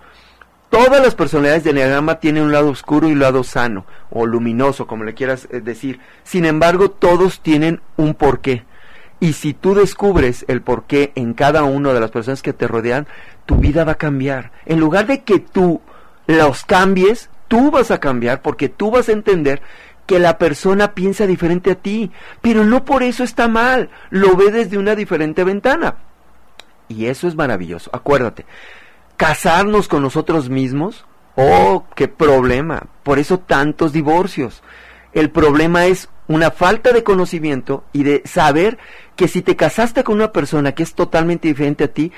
[0.69, 4.88] Todas las personalidades del Enneagrama tienen un lado oscuro y un lado sano, o luminoso,
[4.88, 6.00] como le quieras eh, decir.
[6.24, 8.63] Sin embargo, todos tienen un porqué.
[9.21, 13.07] Y si tú descubres el porqué en cada una de las personas que te rodean,
[13.45, 14.51] tu vida va a cambiar.
[14.65, 15.79] En lugar de que tú
[16.25, 19.62] los cambies, tú vas a cambiar porque tú vas a entender
[20.07, 22.12] que la persona piensa diferente a ti.
[22.41, 23.91] Pero no por eso está mal.
[24.10, 25.97] Lo ve desde una diferente ventana.
[26.88, 27.91] Y eso es maravilloso.
[27.93, 28.47] Acuérdate,
[29.17, 31.05] casarnos con nosotros mismos,
[31.36, 32.88] oh, qué problema.
[33.03, 34.63] Por eso tantos divorcios.
[35.13, 38.78] El problema es una falta de conocimiento y de saber
[39.15, 42.12] que si te casaste con una persona que es totalmente diferente a ti,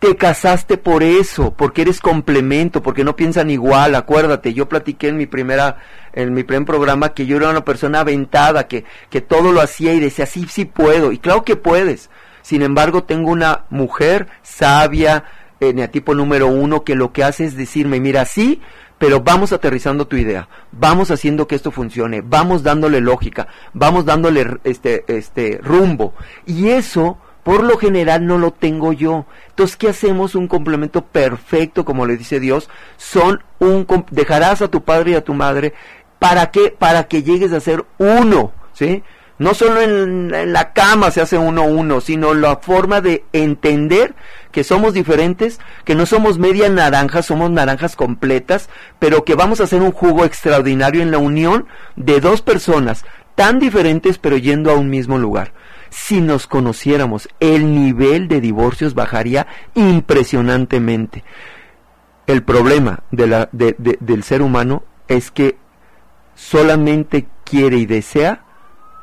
[0.00, 3.94] te casaste por eso, porque eres complemento, porque no piensan igual.
[3.94, 5.76] Acuérdate, yo platiqué en mi primera,
[6.14, 9.92] en mi primer programa que yo era una persona aventada, que, que todo lo hacía
[9.92, 11.12] y decía, sí, sí puedo.
[11.12, 12.08] Y claro que puedes.
[12.40, 15.24] Sin embargo, tengo una mujer sabia,
[15.60, 18.62] eneatipo número uno que lo que hace es decirme, mira, sí,
[19.00, 24.58] pero vamos aterrizando tu idea, vamos haciendo que esto funcione, vamos dándole lógica, vamos dándole
[24.62, 26.12] este, este rumbo.
[26.44, 29.24] Y eso por lo general no lo tengo yo.
[29.48, 30.34] Entonces, ¿qué hacemos?
[30.34, 35.24] Un complemento perfecto, como le dice Dios, son un dejarás a tu padre y a
[35.24, 35.72] tu madre
[36.18, 39.02] para que para que llegues a ser uno, ¿sí?
[39.40, 44.14] No solo en, la cama se hace uno uno, sino la forma de entender
[44.52, 49.64] que somos diferentes, que no somos media naranja, somos naranjas completas, pero que vamos a
[49.64, 54.74] hacer un jugo extraordinario en la unión de dos personas tan diferentes pero yendo a
[54.74, 55.54] un mismo lugar.
[55.88, 61.24] Si nos conociéramos, el nivel de divorcios bajaría impresionantemente.
[62.26, 65.56] El problema del ser humano es que
[66.34, 68.44] solamente quiere y desea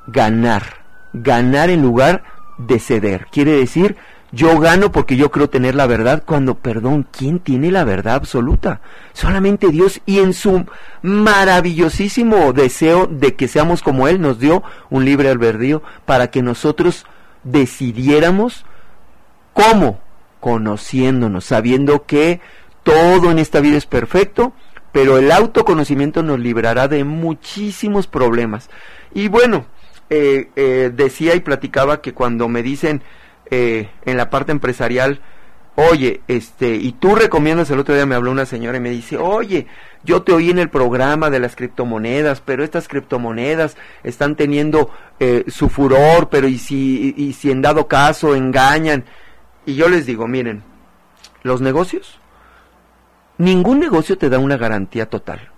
[0.08, 0.64] ganar,
[1.14, 2.24] ganar en lugar
[2.58, 3.28] de ceder.
[3.32, 3.98] Quiere decir,
[4.32, 8.82] yo gano porque yo creo tener la verdad cuando, perdón, ¿quién tiene la verdad absoluta?
[9.14, 10.66] Solamente Dios y en su
[11.02, 17.06] maravillosísimo deseo de que seamos como Él nos dio un libre albedrío para que nosotros
[17.44, 18.66] decidiéramos
[19.54, 20.00] cómo,
[20.40, 22.42] conociéndonos, sabiendo que
[22.84, 24.54] todo en esta vida es perfecto,
[24.92, 28.70] pero el autoconocimiento nos librará de muchísimos problemas.
[29.14, 29.66] Y bueno,
[30.10, 33.02] eh, eh, decía y platicaba que cuando me dicen
[33.52, 35.22] eh, en la parte empresarial,
[35.76, 39.18] oye, este, y tú recomiendas, el otro día me habló una señora y me dice,
[39.18, 39.68] oye,
[40.04, 44.92] yo te oí en el programa de las criptomonedas, pero estas criptomonedas están teniendo
[45.48, 49.04] su furor, pero y si, y si en dado caso engañan.
[49.66, 50.64] Y yo les digo, miren,
[51.44, 52.20] los negocios,
[53.38, 55.52] ningún negocio te da una garantía total.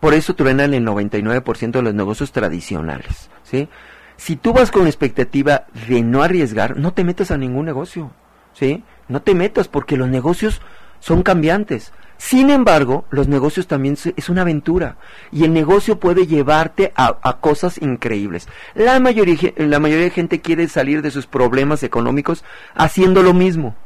[0.00, 3.68] Por eso truenan el 99% de los negocios tradicionales, ¿sí?
[4.16, 8.10] Si tú vas con expectativa de no arriesgar, no te metas a ningún negocio,
[8.54, 8.82] ¿sí?
[9.08, 10.60] No te metas porque los negocios
[11.00, 11.92] son cambiantes.
[12.18, 14.96] Sin embargo, los negocios también es una aventura
[15.30, 18.48] y el negocio puede llevarte a, cosas increíbles.
[18.74, 22.42] La mayoría, la mayoría de gente quiere salir de sus problemas económicos
[22.74, 23.76] haciendo lo mismo.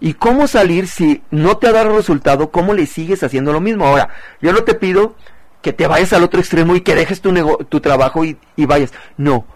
[0.00, 2.50] ¿Y cómo salir si no te ha dado resultado?
[2.50, 3.86] ¿Cómo le sigues haciendo lo mismo?
[3.86, 4.08] Ahora,
[4.42, 5.14] yo no te pido
[5.62, 7.32] que te vayas al otro extremo y que dejes tu,
[7.68, 8.92] tu trabajo y vayas.
[9.16, 9.46] No,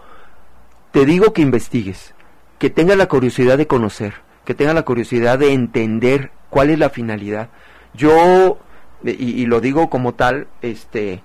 [0.92, 2.14] te digo que investigues,
[2.58, 6.90] que tengas la curiosidad de conocer, que tengas la curiosidad de entender cuál es la
[6.90, 7.48] finalidad.
[7.94, 8.58] Yo,
[9.04, 11.22] y, lo digo como tal, este,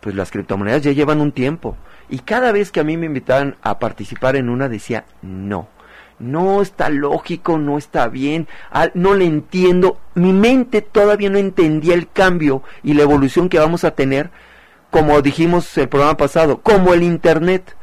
[0.00, 1.76] pues las criptomonedas ya llevan un tiempo.
[2.10, 5.68] Y cada vez que a mí me invitaban a participar en una decía, no,
[6.18, 8.46] no está lógico, no está bien,
[8.94, 9.98] no le entiendo.
[10.14, 14.30] Mi mente todavía no entendía el cambio y la evolución que vamos a tener,
[14.90, 17.76] como dijimos el programa pasado, como el Internet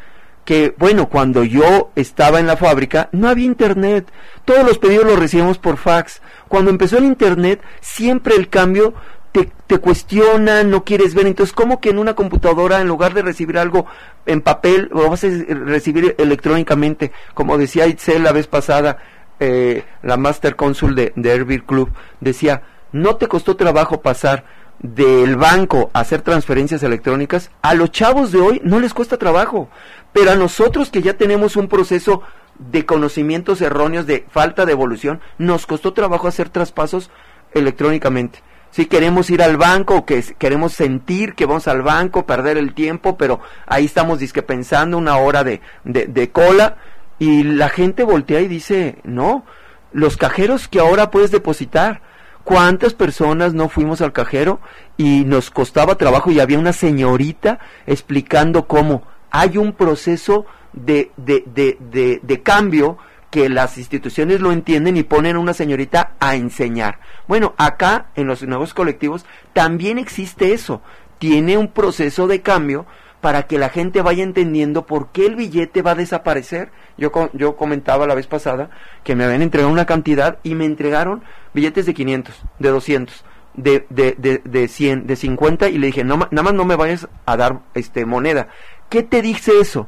[0.46, 4.08] que, bueno, cuando yo estaba en la fábrica, no había internet.
[4.46, 6.22] Todos los pedidos los recibimos por fax.
[6.48, 8.94] Cuando empezó el internet, siempre el cambio
[9.32, 11.26] te, te cuestiona, no quieres ver.
[11.26, 13.88] Entonces, ¿cómo que en una computadora, en lugar de recibir algo
[14.28, 17.12] en papel, lo vas a recibir electrónicamente?
[17.34, 19.00] Como decía Itzel la vez pasada,
[19.40, 21.90] eh, la Master Consul de, de Club,
[22.22, 24.46] decía, no te costó trabajo pasar
[24.80, 29.70] del banco a hacer transferencias electrónicas, a los chavos de hoy no les cuesta trabajo.
[30.16, 32.22] Pero a nosotros que ya tenemos un proceso
[32.58, 37.12] de conocimientos erróneos, de falta de evolución, nos costó trabajo hacer traspasos
[37.54, 38.42] electrónicamente.
[38.72, 43.18] Si queremos ir al banco, que queremos sentir que vamos al banco, perder el tiempo,
[43.18, 46.78] pero ahí estamos disque pensando una hora de, de, de cola
[47.20, 49.44] y la gente voltea y dice, no,
[49.92, 52.02] los cajeros que ahora puedes depositar,
[52.46, 54.62] ¿cuántas personas no fuimos al cajero
[54.96, 61.44] y nos costaba trabajo y había una señorita explicando cómo hay un proceso de, de,
[61.46, 62.98] de, de, cambio
[63.30, 67.00] que las instituciones lo entienden y ponen a una señorita a enseñar.
[67.28, 70.82] Bueno, acá en los nuevos colectivos también existe eso.
[71.20, 72.86] Tiene un proceso de cambio
[73.20, 76.72] para que la gente vaya entendiendo por qué el billete va a desaparecer.
[76.98, 78.70] Yo, yo comentaba la vez pasada
[79.04, 81.24] que me habían entregado una cantidad y me entregaron
[81.54, 83.26] billetes de 500, de 200,
[83.56, 86.76] de, de, de, de 100, de 50 y le dije, no, nada más no me
[86.76, 88.48] vayas a dar este moneda.
[88.90, 89.88] ¿Qué te dice eso?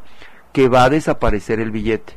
[0.54, 2.14] Que va a desaparecer el billete,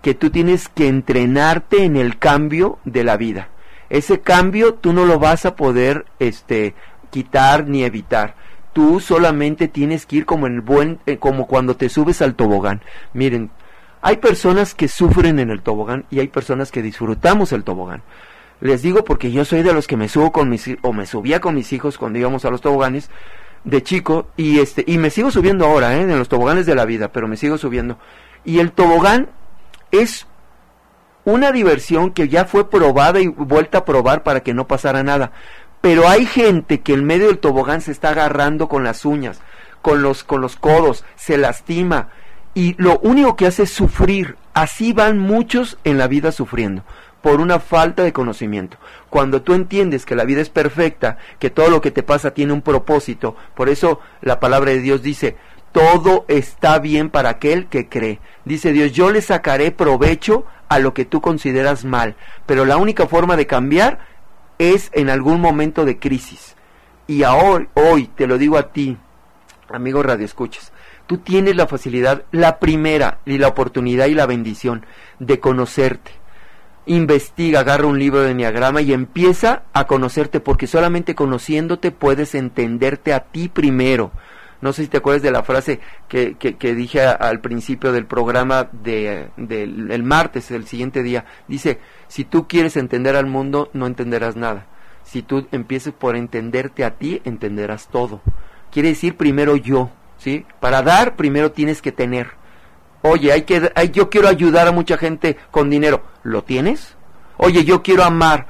[0.00, 3.48] que tú tienes que entrenarte en el cambio de la vida.
[3.90, 6.74] Ese cambio tú no lo vas a poder este
[7.10, 8.36] quitar ni evitar.
[8.72, 12.34] Tú solamente tienes que ir como en el buen eh, como cuando te subes al
[12.34, 12.80] tobogán.
[13.12, 13.50] Miren,
[14.00, 18.02] hay personas que sufren en el tobogán y hay personas que disfrutamos el tobogán.
[18.62, 21.40] Les digo porque yo soy de los que me subo con mis o me subía
[21.40, 23.10] con mis hijos cuando íbamos a los toboganes
[23.64, 26.02] de chico y este y me sigo subiendo ahora, ¿eh?
[26.02, 27.98] en los toboganes de la vida, pero me sigo subiendo.
[28.44, 29.28] Y el tobogán
[29.90, 30.26] es
[31.24, 35.32] una diversión que ya fue probada y vuelta a probar para que no pasara nada.
[35.80, 39.40] Pero hay gente que en medio del tobogán se está agarrando con las uñas,
[39.80, 42.08] con los con los codos, se lastima
[42.54, 46.84] y lo único que hace es sufrir así van muchos en la vida sufriendo
[47.22, 48.76] por una falta de conocimiento.
[49.08, 52.52] Cuando tú entiendes que la vida es perfecta, que todo lo que te pasa tiene
[52.52, 55.36] un propósito, por eso la palabra de Dios dice,
[55.70, 58.20] todo está bien para aquel que cree.
[58.44, 63.06] Dice Dios, yo le sacaré provecho a lo que tú consideras mal, pero la única
[63.06, 64.00] forma de cambiar
[64.58, 66.56] es en algún momento de crisis.
[67.06, 68.96] Y ahora, hoy te lo digo a ti,
[69.70, 70.72] amigo Radio Escuchas,
[71.06, 74.86] tú tienes la facilidad, la primera y la oportunidad y la bendición
[75.18, 76.21] de conocerte
[76.86, 83.12] investiga, agarra un libro de Enneagrama y empieza a conocerte, porque solamente conociéndote puedes entenderte
[83.12, 84.12] a ti primero.
[84.60, 88.68] No sé si te acuerdas de la frase que, que, dije al principio del programa
[88.70, 91.24] de, del martes, el siguiente día.
[91.48, 94.66] Dice, si tú quieres entender al mundo, no entenderás nada.
[95.02, 98.22] Si tú empiezas por entenderte a ti, entenderás todo.
[98.70, 100.46] Quiere decir primero yo, ¿sí?
[100.60, 102.30] Para dar, primero tienes que tener.
[103.02, 106.02] Oye, hay que, yo quiero ayudar a mucha gente con dinero.
[106.22, 106.96] ¿Lo tienes?
[107.36, 108.46] Oye, yo quiero amar.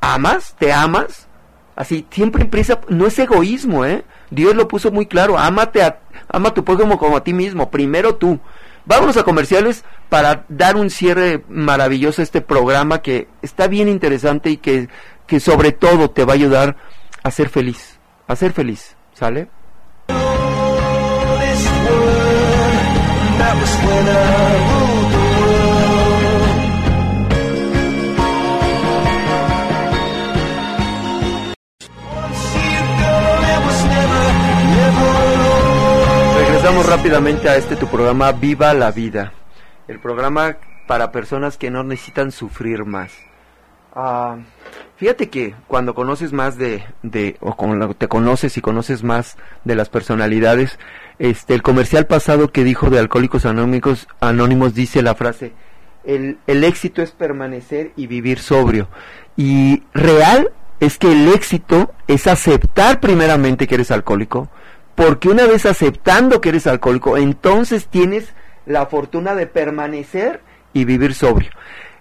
[0.00, 0.54] ¿Amas?
[0.58, 1.28] ¿Te amas?
[1.76, 4.04] Así, siempre empieza, no es egoísmo, ¿eh?
[4.30, 7.70] Dios lo puso muy claro, ámate a, ama a tu prójimo como a ti mismo,
[7.70, 8.38] primero tú.
[8.84, 14.50] Vámonos a comerciales para dar un cierre maravilloso a este programa que está bien interesante
[14.50, 14.88] y que,
[15.26, 16.76] que sobre todo te va a ayudar
[17.22, 19.48] a ser feliz, a ser feliz, ¿sale?
[36.36, 39.32] Regresamos rápidamente a este tu programa Viva la Vida,
[39.88, 40.56] el programa
[40.86, 43.12] para personas que no necesitan sufrir más.
[43.94, 44.36] Ah,
[44.96, 49.74] fíjate que cuando conoces más de, de o cuando te conoces y conoces más de
[49.74, 50.78] las personalidades,
[51.20, 55.52] este, el comercial pasado que dijo de Alcohólicos Anónimos, Anónimos dice la frase,
[56.02, 58.88] el, el éxito es permanecer y vivir sobrio.
[59.36, 60.50] Y real
[60.80, 64.48] es que el éxito es aceptar primeramente que eres alcohólico,
[64.94, 68.32] porque una vez aceptando que eres alcohólico, entonces tienes
[68.64, 70.40] la fortuna de permanecer
[70.72, 71.50] y vivir sobrio.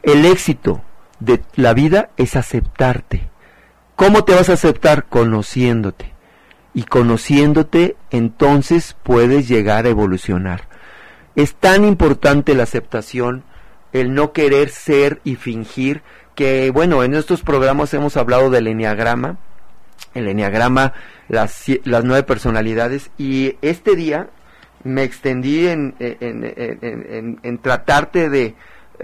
[0.01, 0.82] El éxito
[1.20, 3.28] de la vida es aceptarte.
[3.97, 5.07] ¿Cómo te vas a aceptar?
[5.07, 6.18] Conociéndote
[6.74, 10.67] y conociéndote entonces puedes llegar a evolucionar.
[11.36, 13.43] Es tan importante la aceptación,
[13.93, 16.01] el no querer ser y fingir,
[16.36, 19.38] que bueno, en estos programas hemos hablado del enneagrama,
[20.13, 20.93] el enneagrama,
[21.28, 24.30] las, las nueve personalidades, y este día
[24.84, 28.55] me extendí en, en, en, tratarte de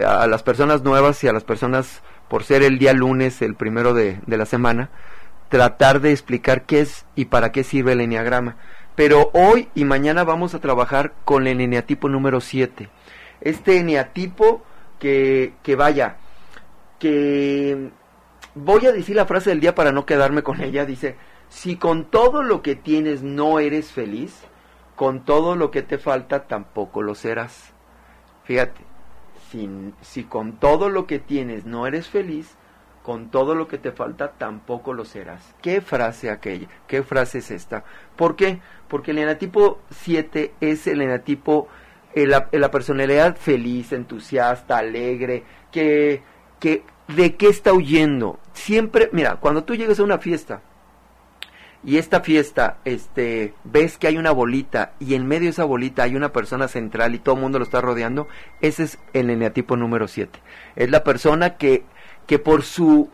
[0.06, 3.94] a las personas nuevas y a las personas, por ser el día lunes, el primero
[3.94, 4.90] de, de la semana,
[5.50, 8.58] tratar de explicar qué es y para qué sirve el eneagrama.
[8.96, 12.90] Pero hoy y mañana vamos a trabajar con el eneatipo número 7.
[13.42, 14.64] Este eneatipo
[15.00, 16.18] que, que vaya,
[17.00, 17.90] que
[18.56, 20.86] voy a decir la frase del día para no quedarme con ella.
[20.86, 21.18] Dice,
[21.50, 24.34] si con todo lo que tienes no eres feliz,
[24.96, 27.74] con todo lo que te falta tampoco lo serás.
[28.46, 28.82] Fíjate,
[29.52, 29.70] si,
[30.02, 32.56] si con todo lo que tienes no eres feliz,
[33.06, 35.54] con todo lo que te falta tampoco lo serás.
[35.62, 36.68] ¿Qué frase aquella?
[36.88, 37.84] ¿Qué frase es esta?
[38.16, 38.62] ¿Por qué?
[38.88, 41.68] Porque el enatipo 7 es el enatipo,
[42.16, 46.24] la, la, personalidad feliz, entusiasta, alegre, que,
[46.60, 48.40] que de qué está huyendo.
[48.54, 50.62] Siempre, mira, cuando tú llegas a una fiesta
[51.84, 56.02] y esta fiesta, este, ves que hay una bolita y en medio de esa bolita
[56.02, 58.28] hay una persona central y todo el mundo lo está rodeando,
[58.62, 60.40] ese es el eneatipo número 7.
[60.76, 61.84] Es la persona que
[62.28, 63.10] que por su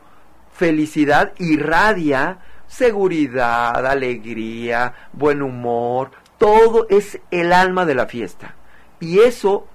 [0.53, 2.39] felicidad irradia
[2.71, 8.55] seguridad, alegría, buen humor, todo es el alma de la fiesta.
[9.01, 9.67] Y eso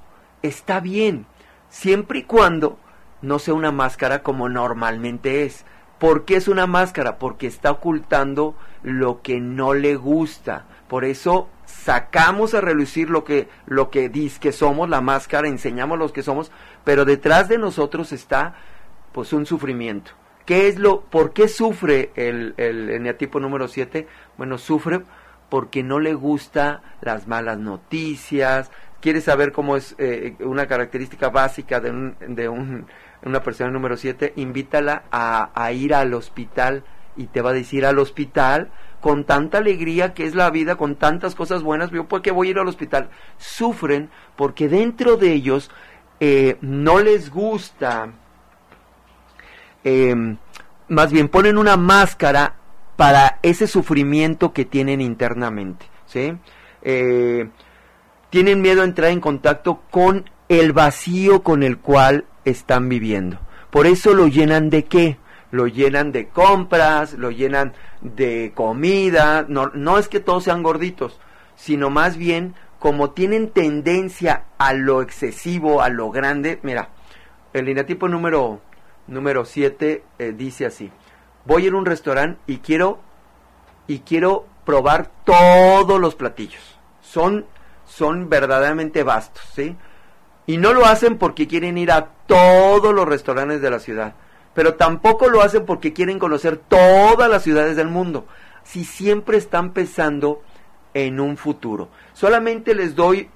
[0.43, 1.27] está bien,
[1.69, 2.79] siempre y cuando
[3.21, 5.67] no sea una máscara como normalmente es.
[5.99, 7.19] ¿Por qué es una máscara?
[7.19, 10.65] Porque está ocultando lo que no le gusta.
[10.89, 15.99] Por eso sacamos a relucir lo que, lo que dice que somos, la máscara, enseñamos
[15.99, 16.51] lo que somos,
[16.85, 18.55] pero detrás de nosotros está
[19.17, 20.11] pues un sufrimiento.
[20.45, 24.07] ¿Qué es lo, ¿Por qué sufre el, el eneatipo número 7?
[24.37, 25.01] Bueno, sufre
[25.49, 31.81] porque no le gusta las malas noticias, quiere saber cómo es eh, una característica básica
[31.81, 32.85] de, un, de un,
[33.25, 36.85] una persona número 7, invítala a, ir al hospital
[37.17, 38.69] y te va a decir al hospital
[39.01, 42.49] con tanta alegría que es la vida, con tantas cosas buenas, yo por qué voy
[42.49, 43.09] a ir al hospital.
[43.39, 45.71] Sufren porque dentro de ellos
[46.21, 48.13] eh, no les gusta
[49.89, 50.37] Em,
[50.89, 52.57] más bien ponen una máscara
[52.97, 56.33] para ese sufrimiento que tienen internamente, ¿sí?
[56.83, 57.49] Eh,
[58.29, 63.39] tienen miedo a entrar en contacto con el vacío con el cual están viviendo.
[63.71, 65.19] Por eso lo llenan de qué?
[65.53, 69.47] Lo llenan de compras, lo llenan de comida.
[69.49, 71.21] No, no es que todos sean gorditos,
[71.55, 76.59] sino más bien como tienen tendencia a lo excesivo, a lo grande.
[76.65, 76.89] Mira,
[77.53, 78.63] el lineatipo número
[79.07, 80.91] número 7 eh, dice así:
[81.45, 83.01] Voy a un restaurante y quiero
[83.87, 86.79] y quiero probar todos los platillos.
[87.01, 87.47] Son
[87.87, 89.77] son verdaderamente vastos, ¿sí?
[90.47, 94.15] Y no lo hacen porque quieren ir a todos los restaurantes de la ciudad,
[94.55, 98.27] pero tampoco lo hacen porque quieren conocer todas las ciudades del mundo.
[98.65, 100.43] Si siempre están pensando
[100.95, 101.91] en un futuro.
[102.15, 103.29] Solamente les doy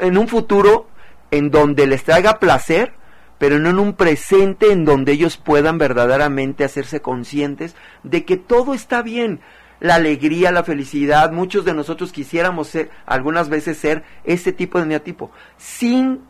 [0.00, 0.88] en un futuro
[1.30, 2.92] en donde les traiga placer,
[3.38, 8.74] pero no en un presente en donde ellos puedan verdaderamente hacerse conscientes de que todo
[8.74, 9.40] está bien
[9.80, 11.30] la alegría, la felicidad.
[11.30, 16.20] Muchos de nosotros quisiéramos ser, algunas veces ser ese tipo de neatipo, sin,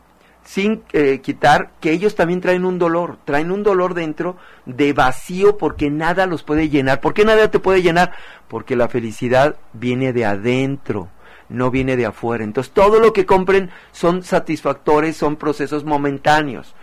[0.43, 4.37] sin eh, quitar que ellos también traen un dolor, traen un dolor dentro
[4.67, 7.01] de vacío porque nada los puede llenar.
[7.01, 8.13] ¿Por qué nada te puede llenar?
[8.47, 11.09] Porque la felicidad viene de adentro
[11.49, 12.43] no viene de afuera.
[12.43, 16.75] Entonces todo lo que compren son satisfactores, son procesos momentáneos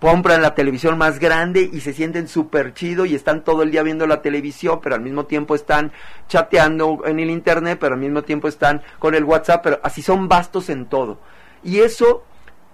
[0.00, 3.82] compran la televisión más grande y se sienten súper chido y están todo el día
[3.82, 5.92] viendo la televisión, pero al mismo tiempo están
[6.26, 10.26] chateando en el internet, pero al mismo tiempo están con el WhatsApp, pero así son
[10.26, 11.20] vastos en todo.
[11.62, 12.24] Y eso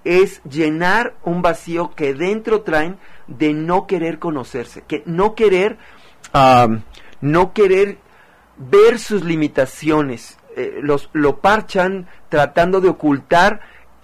[0.05, 2.97] es llenar un vacío que dentro traen
[3.27, 5.79] de no querer conocerse, que no querer,
[7.21, 7.99] no querer
[8.57, 13.61] ver sus limitaciones, eh, los, lo parchan tratando de ocultar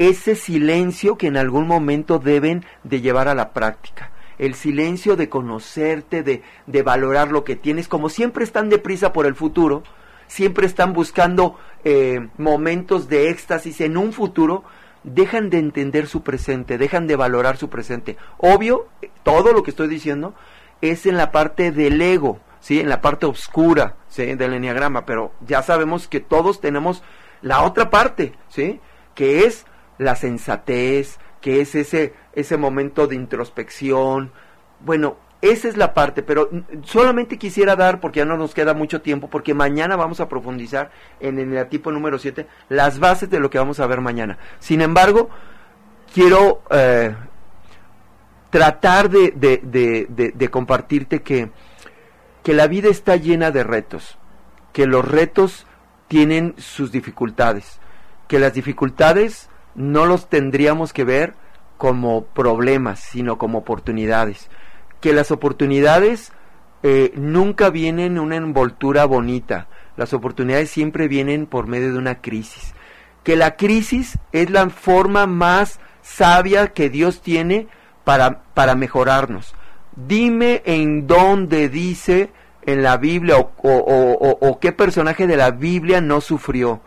[0.09, 4.11] ese silencio que en algún momento deben de llevar a la práctica.
[4.38, 9.26] El silencio de conocerte, de, de valorar lo que tienes, como siempre están deprisa por
[9.26, 9.82] el futuro,
[10.26, 14.64] siempre están buscando eh, momentos de éxtasis en un futuro,
[15.05, 18.16] dejan de entender su presente, dejan de valorar su presente.
[18.38, 18.88] Obvio,
[19.22, 20.34] todo lo que estoy diciendo
[20.80, 22.80] es en la parte del ego, ¿sí?
[22.80, 24.34] en la parte oscura ¿sí?
[24.34, 27.03] del enneagrama, pero ya sabemos que todos tenemos
[27.42, 28.80] la otra parte, ¿sí?
[29.14, 29.66] que es
[29.99, 34.32] la sensatez, que es ese, ese momento de introspección.
[34.80, 36.49] Bueno, esa es la parte, pero
[36.84, 40.93] solamente quisiera dar, porque ya no nos queda mucho tiempo, porque mañana vamos a profundizar
[41.18, 44.38] en el tipo número 7 las bases de lo que vamos a ver mañana.
[44.61, 45.30] Sin embargo,
[46.14, 47.14] quiero eh,
[48.51, 51.51] tratar de, de, de, compartirte que,
[52.45, 54.18] que la vida está llena de retos,
[54.72, 55.66] que los retos
[56.07, 57.80] tienen sus dificultades,
[58.28, 61.34] que las dificultades no los tendríamos que ver
[61.78, 64.50] como problemas, sino como oportunidades.
[65.00, 66.32] Que las oportunidades
[66.82, 69.66] eh, nunca vienen en una envoltura bonita,
[69.96, 72.74] las oportunidades siempre vienen por medio de una crisis.
[73.24, 77.68] Que la crisis es la forma más sabia que Dios tiene
[78.04, 79.54] para, para mejorarnos.
[79.94, 82.30] Dime en dónde dice
[82.62, 86.80] en la Biblia o, o qué personaje de la Biblia no sufrió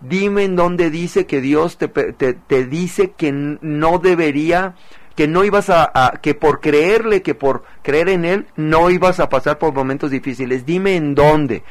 [0.00, 4.74] Dime en dónde dice que Dios te, te, dice que no debería,
[5.16, 9.28] que no ibas a, que por creerle, que por creer en Él, no ibas a
[9.28, 10.64] pasar por momentos difíciles.
[10.64, 11.64] Dime en dónde.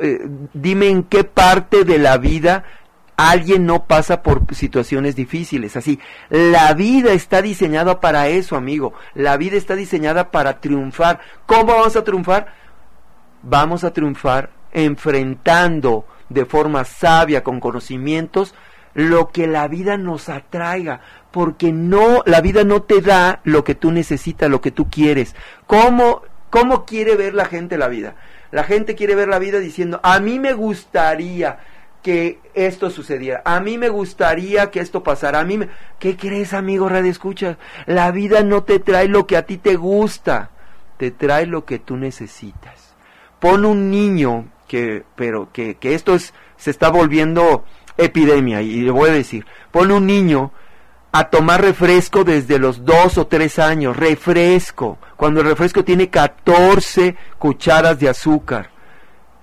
[0.00, 2.64] Eh, dime en qué parte de la vida
[3.16, 5.76] alguien no pasa por situaciones difíciles.
[5.76, 8.94] Así, la vida está diseñada para eso, amigo.
[9.14, 11.20] La vida está diseñada para triunfar.
[11.46, 12.54] ¿Cómo vamos a triunfar?
[13.42, 18.54] Vamos a triunfar enfrentando de forma sabia, con conocimientos,
[18.94, 21.00] lo que la vida nos atraiga,
[21.30, 25.36] porque no, la vida no te da lo que tú necesitas, lo que tú quieres.
[25.66, 28.14] ¿Cómo, cómo quiere ver la gente la vida?
[28.50, 31.58] La gente quiere ver la vida diciendo, a mí me gustaría
[32.02, 35.60] que esto sucediera, a mí me gustaría que esto pasara, a mí.
[35.98, 37.58] ¿Qué crees, amigo Radio Escucha?
[37.86, 40.50] La vida no te trae lo que a ti te gusta,
[40.96, 42.94] te trae lo que tú necesitas.
[43.38, 47.64] Pon un niño que, pero que, que esto es, se está volviendo
[47.96, 50.52] epidemia, y le voy a decir, pone un niño
[51.10, 57.16] a tomar refresco desde los dos o tres años, refresco, cuando el refresco tiene 14
[57.36, 58.70] cucharas de azúcar.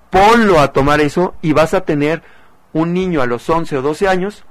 [0.10, 2.24] Ponlo a tomar eso y vas a tener
[2.72, 4.46] un niño a los 11 o 12 años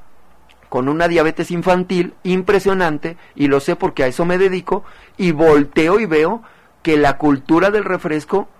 [0.68, 4.84] con una diabetes infantil impresionante, y lo sé porque a eso me dedico,
[5.16, 6.42] y volteo y veo
[6.82, 8.50] que la cultura del refresco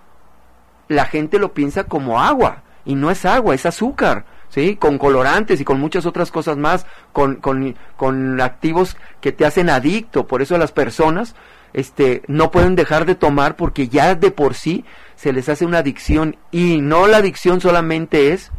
[0.87, 4.75] la gente lo piensa como agua y no es agua, es azúcar, ¿sí?
[4.75, 9.69] Con colorantes y con muchas otras cosas más, con, con, con activos que te hacen
[9.69, 10.27] adicto.
[10.27, 11.35] Por eso las personas
[11.73, 14.85] este, no pueden dejar de tomar porque ya de por sí
[15.15, 18.51] se les hace una adicción y no la adicción solamente es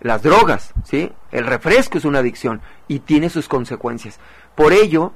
[0.00, 1.12] las drogas, ¿sí?
[1.30, 4.18] El refresco es una adicción y tiene sus consecuencias.
[4.56, 5.12] Por ello,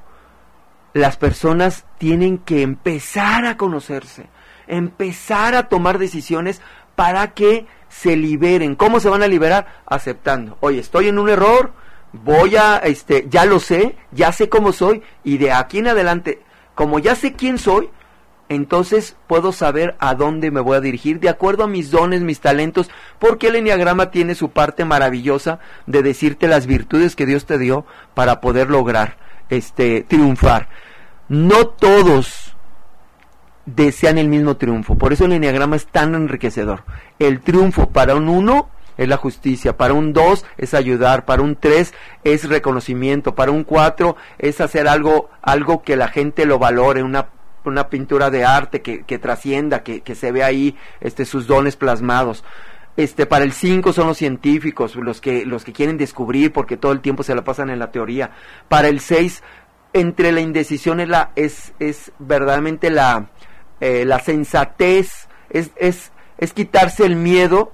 [0.93, 4.29] las personas tienen que empezar a conocerse,
[4.67, 6.61] empezar a tomar decisiones
[6.95, 8.75] para que se liberen.
[8.75, 9.67] ¿Cómo se van a liberar?
[9.85, 10.57] Aceptando.
[10.59, 11.73] Oye, estoy en un error,
[12.11, 16.41] voy a, este, ya lo sé, ya sé cómo soy y de aquí en adelante,
[16.75, 17.89] como ya sé quién soy,
[18.49, 22.39] entonces puedo saber a dónde me voy a dirigir de acuerdo a mis dones, mis
[22.39, 22.89] talentos,
[23.19, 27.85] porque el enneagrama tiene su parte maravillosa de decirte las virtudes que Dios te dio
[28.13, 29.17] para poder lograr
[29.49, 30.69] este triunfar.
[31.27, 32.55] No todos
[33.67, 36.83] desean el mismo triunfo, por eso el enneagrama es tan enriquecedor.
[37.19, 41.55] El triunfo para un uno es la justicia, para un dos es ayudar, para un
[41.55, 41.93] tres
[42.23, 47.27] es reconocimiento, para un cuatro es hacer algo, algo que la gente lo valore, una
[47.65, 51.75] una pintura de arte que, que trascienda, que, que, se ve ahí este, sus dones
[51.75, 52.45] plasmados.
[52.95, 56.93] Este, para el 5 son los científicos, los que, los que quieren descubrir porque todo
[56.93, 58.31] el tiempo se la pasan en la teoría.
[58.69, 59.43] Para el 6,
[59.93, 63.27] entre la indecisión es, la, es, es verdaderamente la,
[63.79, 67.71] eh, la sensatez, es, es, es quitarse el miedo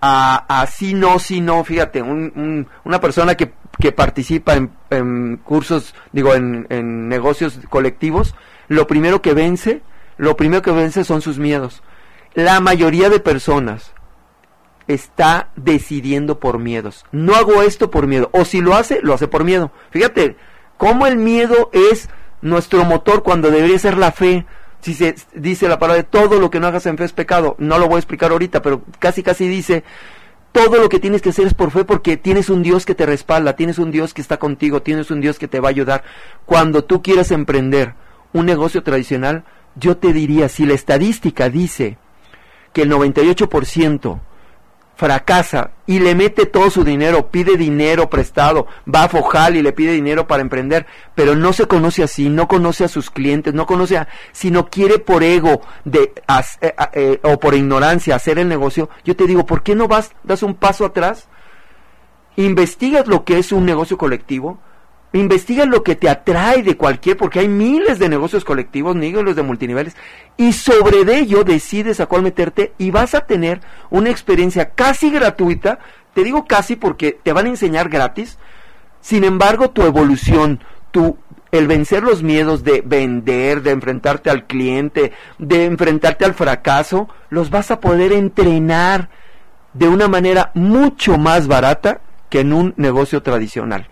[0.00, 1.64] a, a sí no, sí no.
[1.64, 7.58] Fíjate, un, un, una persona que, que participa en, en, cursos, digo, en, en negocios
[7.68, 8.34] colectivos,
[8.68, 9.82] lo primero que vence,
[10.16, 11.82] lo primero que vence son sus miedos.
[12.34, 13.92] La mayoría de personas
[14.86, 17.04] está decidiendo por miedos.
[17.12, 18.30] No hago esto por miedo.
[18.32, 19.72] O si lo hace, lo hace por miedo.
[19.90, 20.36] Fíjate,
[20.76, 22.08] cómo el miedo es
[22.42, 24.46] nuestro motor cuando debería ser la fe.
[24.80, 27.56] Si se dice la palabra de todo lo que no hagas en fe es pecado.
[27.58, 29.84] No lo voy a explicar ahorita, pero casi casi dice,
[30.52, 33.06] todo lo que tienes que hacer es por fe porque tienes un Dios que te
[33.06, 36.02] respalda, tienes un Dios que está contigo, tienes un Dios que te va a ayudar.
[36.46, 37.94] Cuando tú quieras emprender,
[38.32, 41.98] un negocio tradicional, yo te diría, si la estadística dice
[42.72, 44.20] que el 98%
[45.00, 49.72] fracasa y le mete todo su dinero, pide dinero prestado, va a Fojal y le
[49.72, 50.84] pide dinero para emprender,
[51.14, 54.98] pero no se conoce así, no conoce a sus clientes, no conoce a, sino quiere
[54.98, 56.12] por ego de,
[56.60, 60.12] eh, eh, o por ignorancia hacer el negocio, yo te digo, ¿por qué no vas,
[60.22, 61.28] das un paso atrás?
[62.36, 64.60] Investigas lo que es un negocio colectivo,
[65.12, 69.42] Investiga lo que te atrae de cualquier, porque hay miles de negocios colectivos, los de
[69.42, 69.96] multiniveles,
[70.36, 75.80] y sobre ello decides a cuál meterte y vas a tener una experiencia casi gratuita,
[76.14, 78.38] te digo casi porque te van a enseñar gratis,
[79.00, 80.60] sin embargo tu evolución,
[80.92, 81.18] tu,
[81.50, 87.50] el vencer los miedos de vender, de enfrentarte al cliente, de enfrentarte al fracaso, los
[87.50, 89.08] vas a poder entrenar
[89.72, 93.88] de una manera mucho más barata que en un negocio tradicional.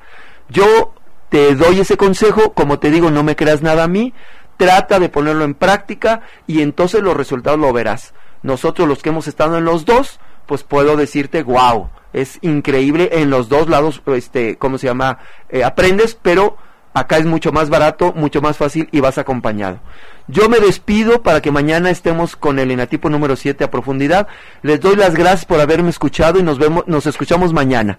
[0.48, 0.94] Yo
[1.28, 4.14] te doy ese consejo, como te digo, no me creas nada a mí,
[4.56, 8.14] trata de ponerlo en práctica y entonces los resultados lo verás.
[8.42, 13.30] Nosotros los que hemos estado en los dos, pues puedo decirte, wow, es increíble en
[13.30, 15.18] los dos lados, este, ¿cómo se llama?
[15.48, 16.56] Eh, aprendes, pero
[16.94, 19.80] acá es mucho más barato, mucho más fácil y vas acompañado.
[20.26, 24.28] Yo me despido para que mañana estemos con el enatipo número 7 a profundidad.
[24.62, 27.98] Les doy las gracias por haberme escuchado y nos vemos, nos escuchamos mañana.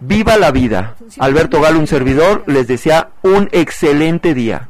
[0.00, 0.96] Viva la vida.
[1.18, 4.68] Alberto Galo, un servidor, les desea un excelente día.